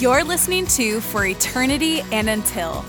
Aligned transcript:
You're 0.00 0.24
listening 0.24 0.66
to 0.66 1.00
For 1.00 1.24
Eternity 1.24 2.00
and 2.10 2.28
Until, 2.28 2.82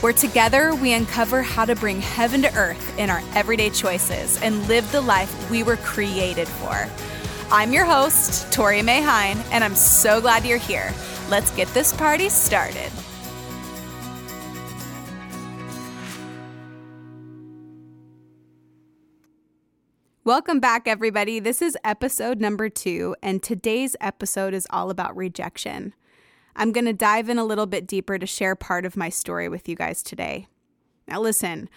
where 0.00 0.12
together 0.12 0.76
we 0.76 0.92
uncover 0.92 1.42
how 1.42 1.64
to 1.64 1.74
bring 1.74 2.00
heaven 2.00 2.40
to 2.42 2.54
earth 2.54 2.96
in 3.00 3.10
our 3.10 3.20
everyday 3.34 3.68
choices 3.68 4.40
and 4.42 4.68
live 4.68 4.90
the 4.92 5.00
life 5.00 5.50
we 5.50 5.64
were 5.64 5.76
created 5.78 6.46
for. 6.46 6.88
I'm 7.50 7.72
your 7.72 7.84
host, 7.84 8.52
Tori 8.52 8.80
Mae 8.80 9.02
Hein, 9.02 9.42
and 9.50 9.64
I'm 9.64 9.74
so 9.74 10.20
glad 10.20 10.46
you're 10.46 10.56
here. 10.56 10.94
Let's 11.28 11.50
get 11.50 11.66
this 11.74 11.92
party 11.92 12.28
started. 12.28 12.92
Welcome 20.22 20.60
back, 20.60 20.86
everybody. 20.86 21.40
This 21.40 21.60
is 21.60 21.76
episode 21.82 22.40
number 22.40 22.68
two, 22.68 23.16
and 23.20 23.42
today's 23.42 23.96
episode 24.00 24.54
is 24.54 24.68
all 24.70 24.90
about 24.90 25.16
rejection. 25.16 25.94
I'm 26.54 26.72
going 26.72 26.84
to 26.84 26.92
dive 26.92 27.28
in 27.28 27.38
a 27.38 27.44
little 27.44 27.66
bit 27.66 27.86
deeper 27.86 28.18
to 28.18 28.26
share 28.26 28.54
part 28.54 28.84
of 28.84 28.96
my 28.96 29.08
story 29.08 29.48
with 29.48 29.68
you 29.68 29.76
guys 29.76 30.02
today. 30.02 30.46
Now, 31.08 31.20
listen, 31.20 31.68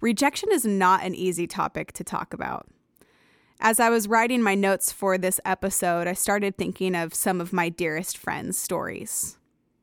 rejection 0.00 0.50
is 0.52 0.64
not 0.64 1.04
an 1.04 1.14
easy 1.14 1.46
topic 1.46 1.92
to 1.92 2.04
talk 2.04 2.34
about. 2.34 2.66
As 3.60 3.78
I 3.80 3.88
was 3.88 4.08
writing 4.08 4.42
my 4.42 4.54
notes 4.54 4.92
for 4.92 5.16
this 5.16 5.40
episode, 5.44 6.06
I 6.06 6.12
started 6.12 6.56
thinking 6.56 6.94
of 6.94 7.14
some 7.14 7.40
of 7.40 7.52
my 7.52 7.68
dearest 7.68 8.18
friends' 8.18 8.58
stories. 8.58 9.38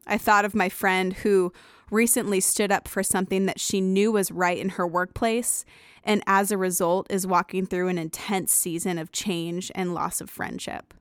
I 0.05 0.17
thought 0.17 0.45
of 0.45 0.53
my 0.53 0.69
friend 0.69 1.13
who 1.13 1.53
recently 1.89 2.39
stood 2.39 2.71
up 2.71 2.87
for 2.87 3.03
something 3.03 3.45
that 3.45 3.59
she 3.59 3.81
knew 3.81 4.11
was 4.11 4.31
right 4.31 4.57
in 4.57 4.69
her 4.69 4.85
workplace, 4.85 5.65
and 6.03 6.21
as 6.27 6.51
a 6.51 6.57
result, 6.57 7.07
is 7.09 7.27
walking 7.27 7.65
through 7.65 7.87
an 7.87 7.97
intense 7.97 8.51
season 8.51 8.97
of 8.97 9.11
change 9.11 9.71
and 9.75 9.93
loss 9.93 10.21
of 10.21 10.29
friendship. 10.29 10.93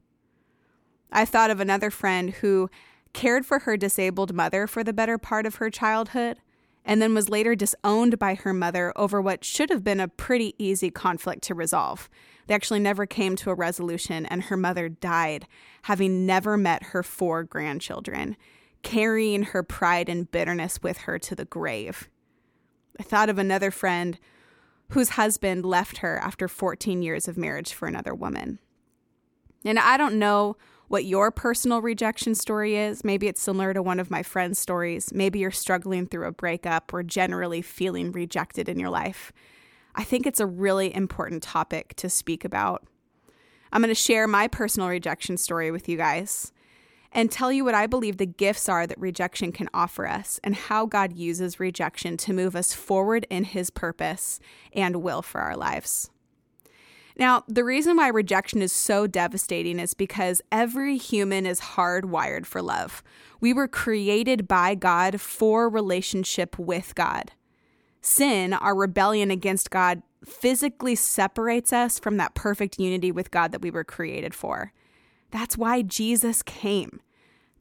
I 1.12 1.24
thought 1.24 1.50
of 1.50 1.60
another 1.60 1.90
friend 1.90 2.30
who 2.30 2.70
cared 3.12 3.44
for 3.44 3.60
her 3.60 3.76
disabled 3.76 4.34
mother 4.34 4.66
for 4.66 4.84
the 4.84 4.92
better 4.92 5.18
part 5.18 5.46
of 5.46 5.56
her 5.56 5.70
childhood, 5.70 6.38
and 6.84 7.00
then 7.00 7.14
was 7.14 7.28
later 7.28 7.54
disowned 7.54 8.18
by 8.18 8.34
her 8.34 8.52
mother 8.52 8.92
over 8.96 9.20
what 9.20 9.44
should 9.44 9.70
have 9.70 9.84
been 9.84 10.00
a 10.00 10.08
pretty 10.08 10.54
easy 10.58 10.90
conflict 10.90 11.42
to 11.42 11.54
resolve. 11.54 12.08
They 12.46 12.54
actually 12.54 12.80
never 12.80 13.06
came 13.06 13.36
to 13.36 13.50
a 13.50 13.54
resolution, 13.54 14.26
and 14.26 14.44
her 14.44 14.56
mother 14.56 14.88
died, 14.88 15.46
having 15.82 16.26
never 16.26 16.56
met 16.56 16.84
her 16.84 17.02
four 17.02 17.44
grandchildren, 17.44 18.36
carrying 18.82 19.44
her 19.44 19.62
pride 19.62 20.08
and 20.08 20.30
bitterness 20.30 20.82
with 20.82 20.98
her 20.98 21.18
to 21.18 21.34
the 21.34 21.44
grave. 21.44 22.08
I 22.98 23.02
thought 23.02 23.28
of 23.28 23.38
another 23.38 23.70
friend 23.70 24.18
whose 24.90 25.10
husband 25.10 25.64
left 25.64 25.98
her 25.98 26.18
after 26.18 26.48
14 26.48 27.02
years 27.02 27.28
of 27.28 27.38
marriage 27.38 27.72
for 27.72 27.86
another 27.86 28.14
woman. 28.14 28.58
And 29.64 29.78
I 29.78 29.96
don't 29.96 30.18
know 30.18 30.56
what 30.90 31.04
your 31.04 31.30
personal 31.30 31.80
rejection 31.80 32.34
story 32.34 32.74
is. 32.74 33.04
Maybe 33.04 33.28
it's 33.28 33.40
similar 33.40 33.72
to 33.72 33.80
one 33.80 34.00
of 34.00 34.10
my 34.10 34.24
friends' 34.24 34.58
stories. 34.58 35.12
Maybe 35.14 35.38
you're 35.38 35.52
struggling 35.52 36.08
through 36.08 36.26
a 36.26 36.32
breakup 36.32 36.92
or 36.92 37.04
generally 37.04 37.62
feeling 37.62 38.10
rejected 38.10 38.68
in 38.68 38.80
your 38.80 38.90
life. 38.90 39.32
I 39.94 40.02
think 40.02 40.26
it's 40.26 40.40
a 40.40 40.46
really 40.46 40.92
important 40.92 41.44
topic 41.44 41.94
to 41.94 42.10
speak 42.10 42.44
about. 42.44 42.88
I'm 43.72 43.82
going 43.82 43.88
to 43.90 43.94
share 43.94 44.26
my 44.26 44.48
personal 44.48 44.88
rejection 44.88 45.36
story 45.36 45.70
with 45.70 45.88
you 45.88 45.96
guys 45.96 46.50
and 47.12 47.30
tell 47.30 47.52
you 47.52 47.64
what 47.64 47.76
I 47.76 47.86
believe 47.86 48.16
the 48.16 48.26
gifts 48.26 48.68
are 48.68 48.84
that 48.88 49.00
rejection 49.00 49.52
can 49.52 49.68
offer 49.72 50.08
us 50.08 50.40
and 50.42 50.56
how 50.56 50.86
God 50.86 51.16
uses 51.16 51.60
rejection 51.60 52.16
to 52.16 52.32
move 52.32 52.56
us 52.56 52.74
forward 52.74 53.28
in 53.30 53.44
His 53.44 53.70
purpose 53.70 54.40
and 54.72 54.96
will 54.96 55.22
for 55.22 55.40
our 55.40 55.56
lives. 55.56 56.10
Now, 57.18 57.44
the 57.48 57.64
reason 57.64 57.96
why 57.96 58.08
rejection 58.08 58.62
is 58.62 58.72
so 58.72 59.06
devastating 59.06 59.78
is 59.78 59.94
because 59.94 60.42
every 60.50 60.96
human 60.96 61.46
is 61.46 61.60
hardwired 61.60 62.46
for 62.46 62.62
love. 62.62 63.02
We 63.40 63.52
were 63.52 63.68
created 63.68 64.46
by 64.46 64.74
God 64.74 65.20
for 65.20 65.68
relationship 65.68 66.58
with 66.58 66.94
God. 66.94 67.32
Sin, 68.00 68.52
our 68.52 68.74
rebellion 68.74 69.30
against 69.30 69.70
God, 69.70 70.02
physically 70.24 70.94
separates 70.94 71.72
us 71.72 71.98
from 71.98 72.16
that 72.16 72.34
perfect 72.34 72.78
unity 72.78 73.10
with 73.10 73.30
God 73.30 73.52
that 73.52 73.62
we 73.62 73.70
were 73.70 73.84
created 73.84 74.34
for. 74.34 74.72
That's 75.30 75.56
why 75.56 75.82
Jesus 75.82 76.42
came 76.42 77.00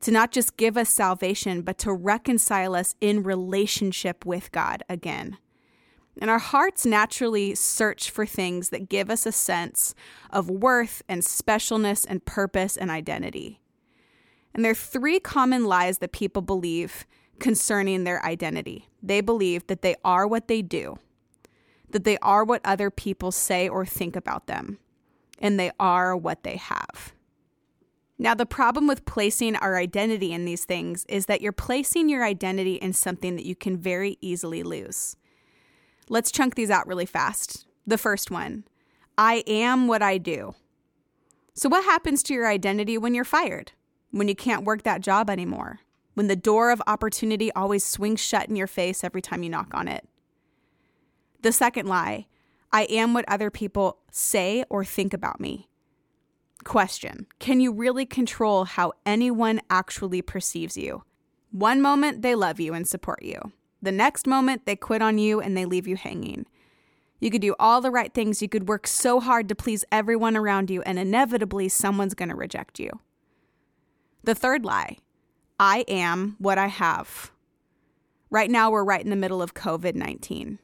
to 0.02 0.12
not 0.12 0.32
just 0.32 0.58
give 0.58 0.78
us 0.78 0.90
salvation, 0.90 1.62
but 1.62 1.78
to 1.80 1.92
reconcile 1.92 2.76
us 2.76 2.96
in 3.02 3.24
relationship 3.24 4.26
with 4.26 4.52
God 4.52 4.84
again. 4.88 5.38
And 6.20 6.30
our 6.30 6.40
hearts 6.40 6.86
naturally 6.86 7.56
search 7.56 8.12
for 8.12 8.26
things 8.26 8.70
that 8.70 8.90
give 8.90 9.10
us 9.10 9.26
a 9.26 9.32
sense 9.32 9.96
of 10.30 10.50
worth 10.50 11.02
and 11.08 11.22
specialness 11.22 12.06
and 12.08 12.26
purpose 12.26 12.76
and 12.76 12.92
identity. 12.92 13.62
And 14.54 14.66
there 14.66 14.74
are 14.74 14.76
three 14.76 15.20
common 15.20 15.66
lies 15.66 16.00
that 16.00 16.12
people 16.12 16.42
believe 16.42 17.06
concerning 17.40 18.04
their 18.04 18.24
identity. 18.26 18.90
They 19.02 19.22
believe 19.22 19.68
that 19.68 19.82
they 19.82 19.96
are 20.04 20.28
what 20.28 20.50
they 20.50 20.62
do, 20.62 20.98
that 21.90 22.04
they 22.04 22.18
are 22.18 22.44
what 22.44 22.62
other 22.66 22.90
people 22.90 23.32
say 23.32 23.70
or 23.70 23.86
think 23.86 24.18
about 24.18 24.48
them, 24.48 24.78
and 25.40 25.58
they 25.58 25.72
are 25.80 26.18
what 26.18 26.44
they 26.44 26.58
have. 26.58 27.14
Now, 28.22 28.36
the 28.36 28.46
problem 28.46 28.86
with 28.86 29.06
placing 29.06 29.56
our 29.56 29.78
identity 29.78 30.34
in 30.34 30.44
these 30.44 30.66
things 30.66 31.06
is 31.08 31.28
that 31.28 31.40
you're 31.40 31.54
placing 31.54 32.10
your 32.10 32.26
identity 32.26 32.76
in 32.76 32.92
something 32.92 33.38
that 33.38 33.46
you 33.46 33.56
can 33.56 33.78
very 33.78 34.18
easily 34.20 34.62
lose. 34.62 35.16
Let's 36.10 36.32
chunk 36.32 36.56
these 36.56 36.72
out 36.72 36.88
really 36.88 37.06
fast. 37.06 37.68
The 37.86 37.98
first 37.98 38.32
one 38.32 38.66
I 39.18 39.44
am 39.48 39.88
what 39.88 40.02
I 40.02 40.18
do. 40.18 40.56
So, 41.54 41.70
what 41.70 41.86
happens 41.86 42.24
to 42.24 42.34
your 42.34 42.48
identity 42.48 42.98
when 42.98 43.14
you're 43.14 43.24
fired? 43.24 43.74
When 44.12 44.28
you 44.28 44.36
can't 44.36 44.66
work 44.66 44.84
that 44.84 45.02
job 45.02 45.30
anymore? 45.30 45.80
When 46.16 46.28
the 46.28 46.36
door 46.36 46.72
of 46.72 46.82
opportunity 46.88 47.52
always 47.54 47.86
swings 47.86 48.20
shut 48.20 48.50
in 48.50 48.56
your 48.56 48.68
face 48.68 49.04
every 49.04 49.22
time 49.22 49.44
you 49.44 49.50
knock 49.50 49.74
on 49.74 49.88
it? 49.88 50.08
The 51.42 51.52
second 51.52 51.88
lie 51.88 52.28
I 52.72 52.84
am 52.84 53.14
what 53.14 53.26
other 53.28 53.50
people 53.50 54.00
say 54.12 54.64
or 54.70 54.84
think 54.84 55.14
about 55.14 55.40
me. 55.40 55.70
Question 56.64 57.28
Can 57.40 57.60
you 57.60 57.72
really 57.72 58.06
control 58.06 58.66
how 58.66 58.94
anyone 59.06 59.62
actually 59.70 60.22
perceives 60.22 60.76
you? 60.76 61.04
One 61.52 61.82
moment 61.82 62.22
they 62.22 62.36
love 62.36 62.60
you 62.60 62.74
and 62.74 62.88
support 62.88 63.24
you. 63.24 63.54
The 63.82 63.92
next 63.92 64.28
moment, 64.28 64.66
they 64.66 64.76
quit 64.76 65.02
on 65.02 65.18
you 65.18 65.40
and 65.40 65.56
they 65.56 65.66
leave 65.66 65.88
you 65.88 65.96
hanging. 65.96 66.46
You 67.20 67.30
could 67.30 67.42
do 67.42 67.56
all 67.60 67.82
the 67.82 67.92
right 67.92 68.14
things. 68.14 68.42
You 68.42 68.50
could 68.50 68.68
work 68.68 68.88
so 68.88 69.20
hard 69.20 69.50
to 69.50 69.56
please 69.56 69.84
everyone 69.92 70.38
around 70.38 70.70
you, 70.70 70.82
and 70.84 70.98
inevitably, 70.98 71.70
someone's 71.70 72.14
going 72.14 72.30
to 72.30 72.36
reject 72.36 72.80
you. 72.80 72.92
The 74.24 74.36
third 74.36 74.66
lie 74.66 74.98
I 75.60 75.84
am 75.88 76.36
what 76.40 76.58
I 76.58 76.68
have. 76.68 77.32
Right 78.30 78.50
now, 78.50 78.70
we're 78.72 78.84
right 78.84 79.04
in 79.04 79.10
the 79.10 79.16
middle 79.16 79.42
of 79.42 79.54
COVID 79.54 79.96
19. 79.96 80.60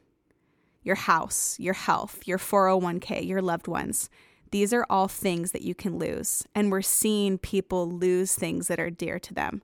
Your 0.84 0.96
house, 0.96 1.59
your 1.59 1.74
health, 1.74 2.22
your 2.26 2.38
401k, 2.38 3.28
your 3.28 3.42
loved 3.42 3.68
ones. 3.68 4.09
These 4.52 4.72
are 4.72 4.86
all 4.90 5.08
things 5.08 5.52
that 5.52 5.64
you 5.64 5.74
can 5.74 5.97
lose. 5.97 6.46
And 6.53 6.72
we're 6.72 6.82
seeing 6.82 7.38
people 7.38 7.90
lose 7.90 8.36
things 8.36 8.68
that 8.68 8.80
are 8.80 8.92
dear 8.92 9.20
to 9.20 9.34
them. 9.34 9.64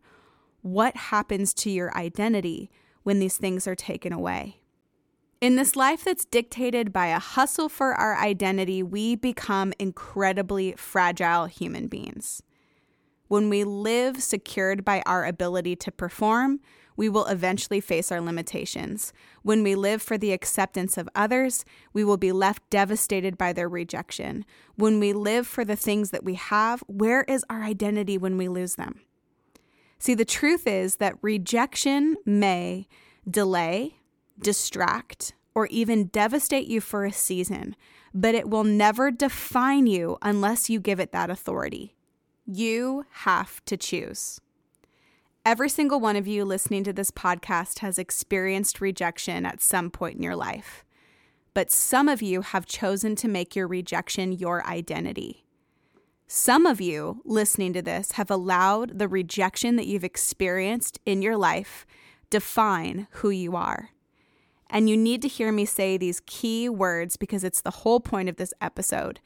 What 0.63 0.95
happens 0.97 1.53
to 1.55 1.69
your 1.69 1.95
identity 1.95 2.71
when 3.03 3.19
these 3.19 3.37
things 3.37 3.67
are 3.67 3.75
taken 3.75 4.13
away. 4.13 4.57
In 5.41 5.55
this 5.55 5.75
life 5.75 6.03
that's 6.03 6.25
dictated 6.25 6.93
by 6.93 7.07
a 7.07 7.17
hustle 7.17 7.67
for 7.67 7.95
our 7.95 8.15
identity, 8.15 8.83
we 8.83 9.15
become 9.15 9.73
incredibly 9.79 10.73
fragile 10.73 11.45
human 11.45 11.87
beings. 11.87 12.43
When 13.27 13.49
we 13.49 13.63
live 13.63 14.21
secured 14.21 14.85
by 14.85 15.01
our 15.05 15.25
ability 15.25 15.77
to 15.77 15.91
perform, 15.91 16.59
we 16.95 17.09
will 17.09 17.25
eventually 17.25 17.79
face 17.79 18.11
our 18.11 18.21
limitations. 18.21 19.13
When 19.41 19.63
we 19.63 19.73
live 19.73 20.01
for 20.01 20.17
the 20.17 20.33
acceptance 20.33 20.97
of 20.97 21.09
others, 21.15 21.65
we 21.93 22.03
will 22.03 22.17
be 22.17 22.31
left 22.31 22.69
devastated 22.69 23.37
by 23.37 23.53
their 23.53 23.69
rejection. 23.69 24.45
When 24.75 24.99
we 24.99 25.11
live 25.11 25.47
for 25.47 25.65
the 25.65 25.75
things 25.75 26.11
that 26.11 26.23
we 26.23 26.35
have, 26.35 26.83
where 26.87 27.23
is 27.23 27.45
our 27.49 27.63
identity 27.63 28.17
when 28.17 28.37
we 28.37 28.47
lose 28.47 28.75
them? 28.75 28.99
See, 30.01 30.15
the 30.15 30.25
truth 30.25 30.65
is 30.65 30.95
that 30.95 31.19
rejection 31.21 32.17
may 32.25 32.87
delay, 33.29 33.97
distract, 34.39 35.33
or 35.53 35.67
even 35.67 36.07
devastate 36.07 36.65
you 36.65 36.81
for 36.81 37.05
a 37.05 37.13
season, 37.13 37.75
but 38.11 38.33
it 38.33 38.49
will 38.49 38.63
never 38.63 39.11
define 39.11 39.85
you 39.85 40.17
unless 40.23 40.71
you 40.71 40.79
give 40.79 40.99
it 40.99 41.11
that 41.11 41.29
authority. 41.29 41.95
You 42.47 43.05
have 43.11 43.63
to 43.65 43.77
choose. 43.77 44.41
Every 45.45 45.69
single 45.69 45.99
one 45.99 46.15
of 46.15 46.25
you 46.25 46.45
listening 46.45 46.83
to 46.85 46.93
this 46.93 47.11
podcast 47.11 47.77
has 47.79 47.99
experienced 47.99 48.81
rejection 48.81 49.45
at 49.45 49.61
some 49.61 49.91
point 49.91 50.15
in 50.15 50.23
your 50.23 50.35
life, 50.35 50.83
but 51.53 51.69
some 51.69 52.09
of 52.09 52.23
you 52.23 52.41
have 52.41 52.65
chosen 52.65 53.15
to 53.17 53.27
make 53.27 53.55
your 53.55 53.67
rejection 53.67 54.31
your 54.31 54.65
identity. 54.65 55.45
Some 56.33 56.65
of 56.65 56.79
you 56.79 57.21
listening 57.25 57.73
to 57.73 57.81
this 57.81 58.13
have 58.13 58.31
allowed 58.31 58.99
the 58.99 59.09
rejection 59.09 59.75
that 59.75 59.85
you've 59.85 60.05
experienced 60.05 60.97
in 61.05 61.21
your 61.21 61.35
life 61.35 61.85
define 62.29 63.07
who 63.15 63.31
you 63.31 63.57
are. 63.57 63.89
And 64.69 64.89
you 64.89 64.95
need 64.95 65.21
to 65.23 65.27
hear 65.27 65.51
me 65.51 65.65
say 65.65 65.97
these 65.97 66.21
key 66.25 66.69
words 66.69 67.17
because 67.17 67.43
it's 67.43 67.59
the 67.59 67.69
whole 67.69 67.99
point 67.99 68.29
of 68.29 68.37
this 68.37 68.53
episode. 68.61 69.19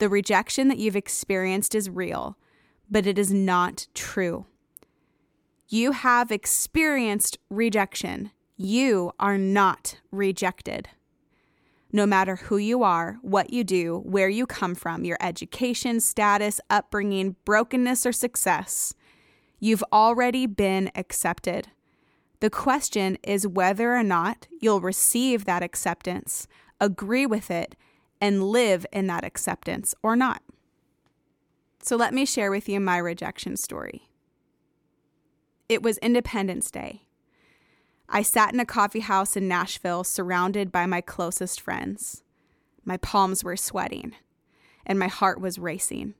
The 0.00 0.10
rejection 0.10 0.68
that 0.68 0.76
you've 0.76 0.96
experienced 0.96 1.74
is 1.74 1.88
real, 1.88 2.36
but 2.90 3.06
it 3.06 3.18
is 3.18 3.32
not 3.32 3.86
true. 3.94 4.44
You 5.66 5.92
have 5.92 6.30
experienced 6.30 7.38
rejection. 7.48 8.32
You 8.58 9.12
are 9.18 9.38
not 9.38 9.98
rejected. 10.12 10.90
No 11.92 12.06
matter 12.06 12.36
who 12.36 12.56
you 12.56 12.82
are, 12.82 13.18
what 13.22 13.52
you 13.52 13.64
do, 13.64 13.98
where 14.04 14.28
you 14.28 14.46
come 14.46 14.74
from, 14.74 15.04
your 15.04 15.18
education, 15.20 16.00
status, 16.00 16.60
upbringing, 16.70 17.36
brokenness, 17.44 18.06
or 18.06 18.12
success, 18.12 18.94
you've 19.58 19.84
already 19.92 20.46
been 20.46 20.90
accepted. 20.94 21.68
The 22.38 22.50
question 22.50 23.18
is 23.22 23.46
whether 23.46 23.94
or 23.94 24.02
not 24.02 24.46
you'll 24.60 24.80
receive 24.80 25.44
that 25.44 25.62
acceptance, 25.62 26.46
agree 26.80 27.26
with 27.26 27.50
it, 27.50 27.74
and 28.20 28.44
live 28.44 28.86
in 28.92 29.08
that 29.08 29.24
acceptance 29.24 29.94
or 30.02 30.14
not. 30.14 30.42
So 31.82 31.96
let 31.96 32.14
me 32.14 32.24
share 32.24 32.50
with 32.50 32.68
you 32.68 32.78
my 32.78 32.98
rejection 32.98 33.56
story. 33.56 34.08
It 35.68 35.82
was 35.82 35.98
Independence 35.98 36.70
Day. 36.70 37.02
I 38.12 38.22
sat 38.22 38.52
in 38.52 38.58
a 38.58 38.66
coffee 38.66 39.00
house 39.00 39.36
in 39.36 39.46
Nashville 39.46 40.02
surrounded 40.02 40.72
by 40.72 40.84
my 40.84 41.00
closest 41.00 41.60
friends. 41.60 42.24
My 42.84 42.96
palms 42.96 43.44
were 43.44 43.56
sweating, 43.56 44.16
and 44.84 44.98
my 44.98 45.06
heart 45.06 45.40
was 45.40 45.60
racing. 45.60 46.14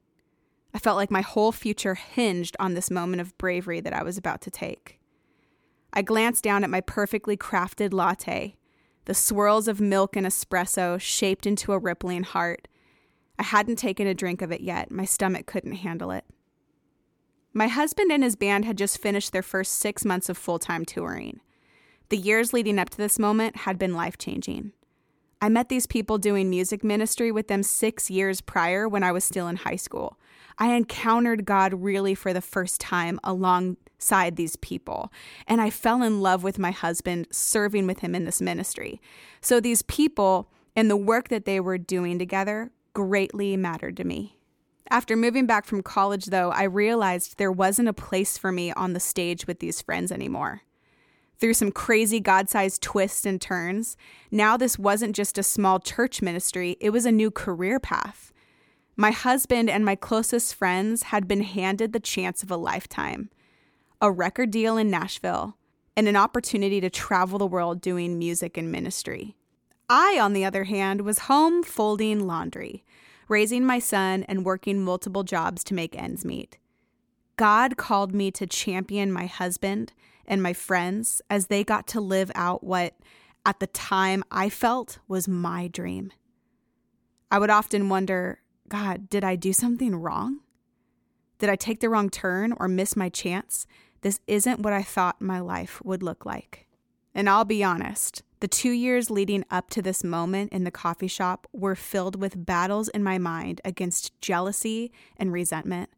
I 0.72 0.78
felt 0.78 0.96
like 0.96 1.10
my 1.10 1.22
whole 1.22 1.50
future 1.50 1.96
hinged 1.96 2.56
on 2.60 2.74
this 2.74 2.92
moment 2.92 3.20
of 3.20 3.36
bravery 3.38 3.80
that 3.80 3.92
I 3.92 4.04
was 4.04 4.16
about 4.16 4.40
to 4.42 4.52
take. 4.52 5.00
I 5.92 6.02
glanced 6.02 6.44
down 6.44 6.62
at 6.62 6.70
my 6.70 6.80
perfectly 6.80 7.36
crafted 7.36 7.92
latte, 7.92 8.54
the 9.06 9.14
swirls 9.14 9.66
of 9.66 9.80
milk 9.80 10.14
and 10.14 10.24
espresso 10.24 11.00
shaped 11.00 11.44
into 11.44 11.72
a 11.72 11.78
rippling 11.78 12.22
heart. 12.22 12.68
I 13.36 13.42
hadn't 13.42 13.76
taken 13.76 14.06
a 14.06 14.14
drink 14.14 14.42
of 14.42 14.52
it 14.52 14.60
yet. 14.60 14.92
My 14.92 15.04
stomach 15.04 15.46
couldn't 15.46 15.72
handle 15.72 16.12
it. 16.12 16.24
My 17.52 17.66
husband 17.66 18.12
and 18.12 18.22
his 18.22 18.36
band 18.36 18.64
had 18.64 18.78
just 18.78 19.02
finished 19.02 19.32
their 19.32 19.42
first 19.42 19.72
six 19.72 20.04
months 20.04 20.28
of 20.28 20.38
full 20.38 20.60
time 20.60 20.84
touring. 20.84 21.40
The 22.10 22.16
years 22.16 22.52
leading 22.52 22.80
up 22.80 22.90
to 22.90 22.96
this 22.96 23.20
moment 23.20 23.58
had 23.58 23.78
been 23.78 23.94
life 23.94 24.18
changing. 24.18 24.72
I 25.40 25.48
met 25.48 25.68
these 25.68 25.86
people 25.86 26.18
doing 26.18 26.50
music 26.50 26.82
ministry 26.82 27.30
with 27.30 27.46
them 27.46 27.62
six 27.62 28.10
years 28.10 28.40
prior 28.40 28.88
when 28.88 29.04
I 29.04 29.12
was 29.12 29.22
still 29.22 29.46
in 29.46 29.54
high 29.54 29.76
school. 29.76 30.18
I 30.58 30.74
encountered 30.74 31.46
God 31.46 31.72
really 31.72 32.16
for 32.16 32.32
the 32.32 32.40
first 32.40 32.80
time 32.80 33.20
alongside 33.22 34.34
these 34.34 34.56
people, 34.56 35.12
and 35.46 35.60
I 35.60 35.70
fell 35.70 36.02
in 36.02 36.20
love 36.20 36.42
with 36.42 36.58
my 36.58 36.72
husband 36.72 37.28
serving 37.30 37.86
with 37.86 38.00
him 38.00 38.16
in 38.16 38.24
this 38.24 38.40
ministry. 38.40 39.00
So 39.40 39.60
these 39.60 39.82
people 39.82 40.50
and 40.74 40.90
the 40.90 40.96
work 40.96 41.28
that 41.28 41.44
they 41.44 41.60
were 41.60 41.78
doing 41.78 42.18
together 42.18 42.72
greatly 42.92 43.56
mattered 43.56 43.96
to 43.98 44.04
me. 44.04 44.36
After 44.90 45.14
moving 45.14 45.46
back 45.46 45.64
from 45.64 45.84
college, 45.84 46.26
though, 46.26 46.50
I 46.50 46.64
realized 46.64 47.38
there 47.38 47.52
wasn't 47.52 47.88
a 47.88 47.92
place 47.92 48.36
for 48.36 48.50
me 48.50 48.72
on 48.72 48.94
the 48.94 49.00
stage 49.00 49.46
with 49.46 49.60
these 49.60 49.80
friends 49.80 50.10
anymore. 50.10 50.62
Through 51.40 51.54
some 51.54 51.72
crazy 51.72 52.20
God 52.20 52.50
sized 52.50 52.82
twists 52.82 53.24
and 53.24 53.40
turns, 53.40 53.96
now 54.30 54.58
this 54.58 54.78
wasn't 54.78 55.16
just 55.16 55.38
a 55.38 55.42
small 55.42 55.80
church 55.80 56.20
ministry, 56.20 56.76
it 56.80 56.90
was 56.90 57.06
a 57.06 57.12
new 57.12 57.30
career 57.30 57.80
path. 57.80 58.30
My 58.94 59.10
husband 59.10 59.70
and 59.70 59.82
my 59.82 59.96
closest 59.96 60.54
friends 60.54 61.04
had 61.04 61.26
been 61.26 61.40
handed 61.40 61.94
the 61.94 62.00
chance 62.00 62.42
of 62.42 62.50
a 62.50 62.56
lifetime 62.56 63.30
a 64.02 64.10
record 64.10 64.50
deal 64.50 64.78
in 64.78 64.90
Nashville, 64.90 65.58
and 65.94 66.08
an 66.08 66.16
opportunity 66.16 66.80
to 66.80 66.88
travel 66.88 67.38
the 67.38 67.46
world 67.46 67.82
doing 67.82 68.18
music 68.18 68.56
and 68.56 68.72
ministry. 68.72 69.36
I, 69.90 70.18
on 70.18 70.32
the 70.32 70.44
other 70.44 70.64
hand, 70.64 71.02
was 71.02 71.20
home 71.20 71.62
folding 71.62 72.26
laundry, 72.26 72.82
raising 73.28 73.66
my 73.66 73.78
son, 73.78 74.24
and 74.24 74.46
working 74.46 74.82
multiple 74.82 75.22
jobs 75.22 75.62
to 75.64 75.74
make 75.74 75.94
ends 75.94 76.24
meet. 76.24 76.56
God 77.36 77.76
called 77.76 78.14
me 78.14 78.30
to 78.30 78.46
champion 78.46 79.12
my 79.12 79.26
husband 79.26 79.92
and 80.30 80.42
my 80.42 80.52
friends 80.52 81.20
as 81.28 81.48
they 81.48 81.64
got 81.64 81.88
to 81.88 82.00
live 82.00 82.30
out 82.36 82.62
what, 82.62 82.94
at 83.44 83.58
the 83.58 83.66
time, 83.66 84.22
I 84.30 84.48
felt 84.48 85.00
was 85.08 85.26
my 85.26 85.66
dream. 85.66 86.12
I 87.30 87.38
would 87.40 87.50
often 87.50 87.88
wonder 87.90 88.40
God, 88.68 89.10
did 89.10 89.24
I 89.24 89.34
do 89.34 89.52
something 89.52 89.96
wrong? 89.96 90.38
Did 91.40 91.50
I 91.50 91.56
take 91.56 91.80
the 91.80 91.88
wrong 91.88 92.08
turn 92.08 92.54
or 92.58 92.68
miss 92.68 92.96
my 92.96 93.08
chance? 93.08 93.66
This 94.02 94.20
isn't 94.28 94.60
what 94.60 94.72
I 94.72 94.84
thought 94.84 95.20
my 95.20 95.40
life 95.40 95.82
would 95.84 96.04
look 96.04 96.24
like. 96.24 96.68
And 97.12 97.28
I'll 97.28 97.44
be 97.44 97.64
honest, 97.64 98.22
the 98.38 98.46
two 98.46 98.70
years 98.70 99.10
leading 99.10 99.44
up 99.50 99.68
to 99.70 99.82
this 99.82 100.04
moment 100.04 100.52
in 100.52 100.62
the 100.62 100.70
coffee 100.70 101.08
shop 101.08 101.48
were 101.52 101.74
filled 101.74 102.14
with 102.14 102.46
battles 102.46 102.88
in 102.88 103.02
my 103.02 103.18
mind 103.18 103.60
against 103.64 104.18
jealousy 104.20 104.92
and 105.16 105.32
resentment. 105.32 105.90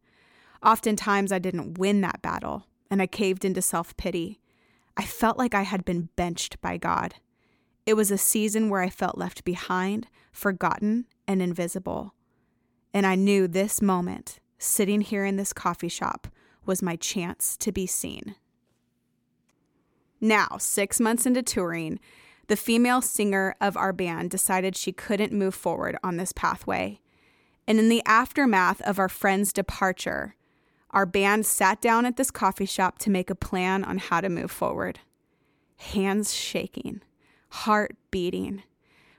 Oftentimes, 0.63 1.31
I 1.31 1.37
didn't 1.37 1.77
win 1.77 2.01
that 2.01 2.23
battle, 2.23 2.65
and 2.93 3.01
I 3.01 3.07
caved 3.07 3.43
into 3.43 3.59
self 3.59 3.97
pity. 3.97 4.39
I 4.95 5.03
felt 5.03 5.35
like 5.35 5.55
I 5.55 5.63
had 5.63 5.83
been 5.83 6.09
benched 6.15 6.61
by 6.61 6.77
God. 6.77 7.15
It 7.87 7.95
was 7.95 8.11
a 8.11 8.19
season 8.19 8.69
where 8.69 8.81
I 8.81 8.89
felt 8.89 9.17
left 9.17 9.43
behind, 9.43 10.05
forgotten, 10.31 11.05
and 11.27 11.41
invisible. 11.41 12.13
And 12.93 13.07
I 13.07 13.15
knew 13.15 13.47
this 13.47 13.81
moment, 13.81 14.39
sitting 14.59 15.01
here 15.01 15.25
in 15.25 15.37
this 15.37 15.53
coffee 15.53 15.89
shop, 15.89 16.27
was 16.67 16.83
my 16.83 16.95
chance 16.95 17.57
to 17.57 17.71
be 17.71 17.87
seen. 17.87 18.35
Now, 20.21 20.57
six 20.59 20.99
months 20.99 21.25
into 21.25 21.41
touring, 21.41 21.99
the 22.45 22.55
female 22.55 23.01
singer 23.01 23.55
of 23.59 23.75
our 23.75 23.91
band 23.91 24.29
decided 24.29 24.75
she 24.75 24.91
couldn't 24.91 25.33
move 25.33 25.55
forward 25.55 25.97
on 26.03 26.17
this 26.17 26.31
pathway. 26.31 26.99
And 27.67 27.79
in 27.79 27.89
the 27.89 28.03
aftermath 28.05 28.81
of 28.81 28.99
our 28.99 29.09
friend's 29.09 29.51
departure, 29.51 30.35
our 30.93 31.05
band 31.05 31.45
sat 31.45 31.81
down 31.81 32.05
at 32.05 32.15
this 32.15 32.31
coffee 32.31 32.65
shop 32.65 32.99
to 32.99 33.09
make 33.09 33.29
a 33.29 33.35
plan 33.35 33.83
on 33.83 33.97
how 33.97 34.21
to 34.21 34.29
move 34.29 34.51
forward. 34.51 34.99
Hands 35.77 36.33
shaking, 36.33 37.01
heart 37.49 37.97
beating, 38.11 38.63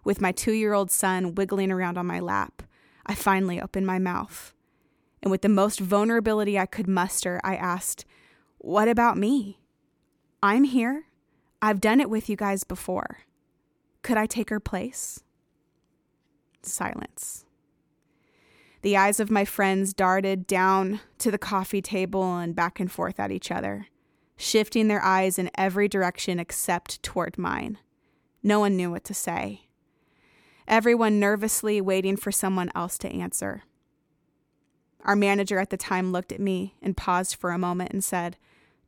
with 0.05 0.21
my 0.21 0.33
two 0.33 0.53
year 0.53 0.75
old 0.75 0.91
son 0.91 1.35
wiggling 1.35 1.73
around 1.73 1.99
on 1.99 2.07
my 2.07 2.21
lap, 2.21 2.63
I 3.07 3.15
finally 3.15 3.61
opened 3.61 3.87
my 3.87 3.99
mouth. 3.99 4.53
And 5.23 5.31
with 5.31 5.43
the 5.43 5.49
most 5.49 5.81
vulnerability 5.81 6.59
I 6.59 6.67
could 6.67 6.87
muster, 6.87 7.41
I 7.43 7.57
asked, 7.57 8.05
What 8.59 8.89
about 8.89 9.17
me? 9.17 9.59
I'm 10.43 10.65
here. 10.65 11.07
I've 11.63 11.81
done 11.81 12.01
it 12.01 12.11
with 12.11 12.29
you 12.29 12.37
guys 12.37 12.63
before. 12.63 13.21
Could 14.03 14.19
I 14.19 14.27
take 14.27 14.51
her 14.51 14.61
place? 14.61 15.21
Silence. 16.63 17.47
The 18.85 18.99
eyes 18.99 19.19
of 19.19 19.31
my 19.31 19.47
friends 19.47 19.95
darted 19.95 20.47
down 20.47 21.01
to 21.17 21.31
the 21.31 21.39
coffee 21.39 21.81
table 21.81 22.37
and 22.37 22.55
back 22.55 22.79
and 22.79 22.93
forth 22.93 23.19
at 23.19 23.31
each 23.31 23.51
other, 23.51 23.87
shifting 24.37 24.89
their 24.89 25.03
eyes 25.03 25.39
in 25.39 25.51
every 25.55 25.89
direction 25.89 26.39
except 26.39 27.03
toward 27.03 27.39
mine. 27.39 27.79
No 28.43 28.61
one 28.61 28.77
knew 28.77 28.91
what 28.91 29.03
to 29.05 29.15
say 29.15 29.63
everyone 30.69 31.19
nervously 31.19 31.81
waiting 31.81 32.19
for 32.19 32.31
someone 32.31 32.71
else 32.75 32.99
to 32.99 33.09
answer. 33.09 33.63
Our 35.03 35.17
manager 35.17 35.59
at 35.59 35.71
the 35.71 35.79
time 35.79 36.13
looked 36.13 36.31
at 36.31 36.41
me 36.41 36.75
and 36.83 36.95
paused 36.95 37.37
for 37.37 37.53
a 37.53 37.59
moment 37.59 37.93
and 37.93 38.05
said, 38.05 38.37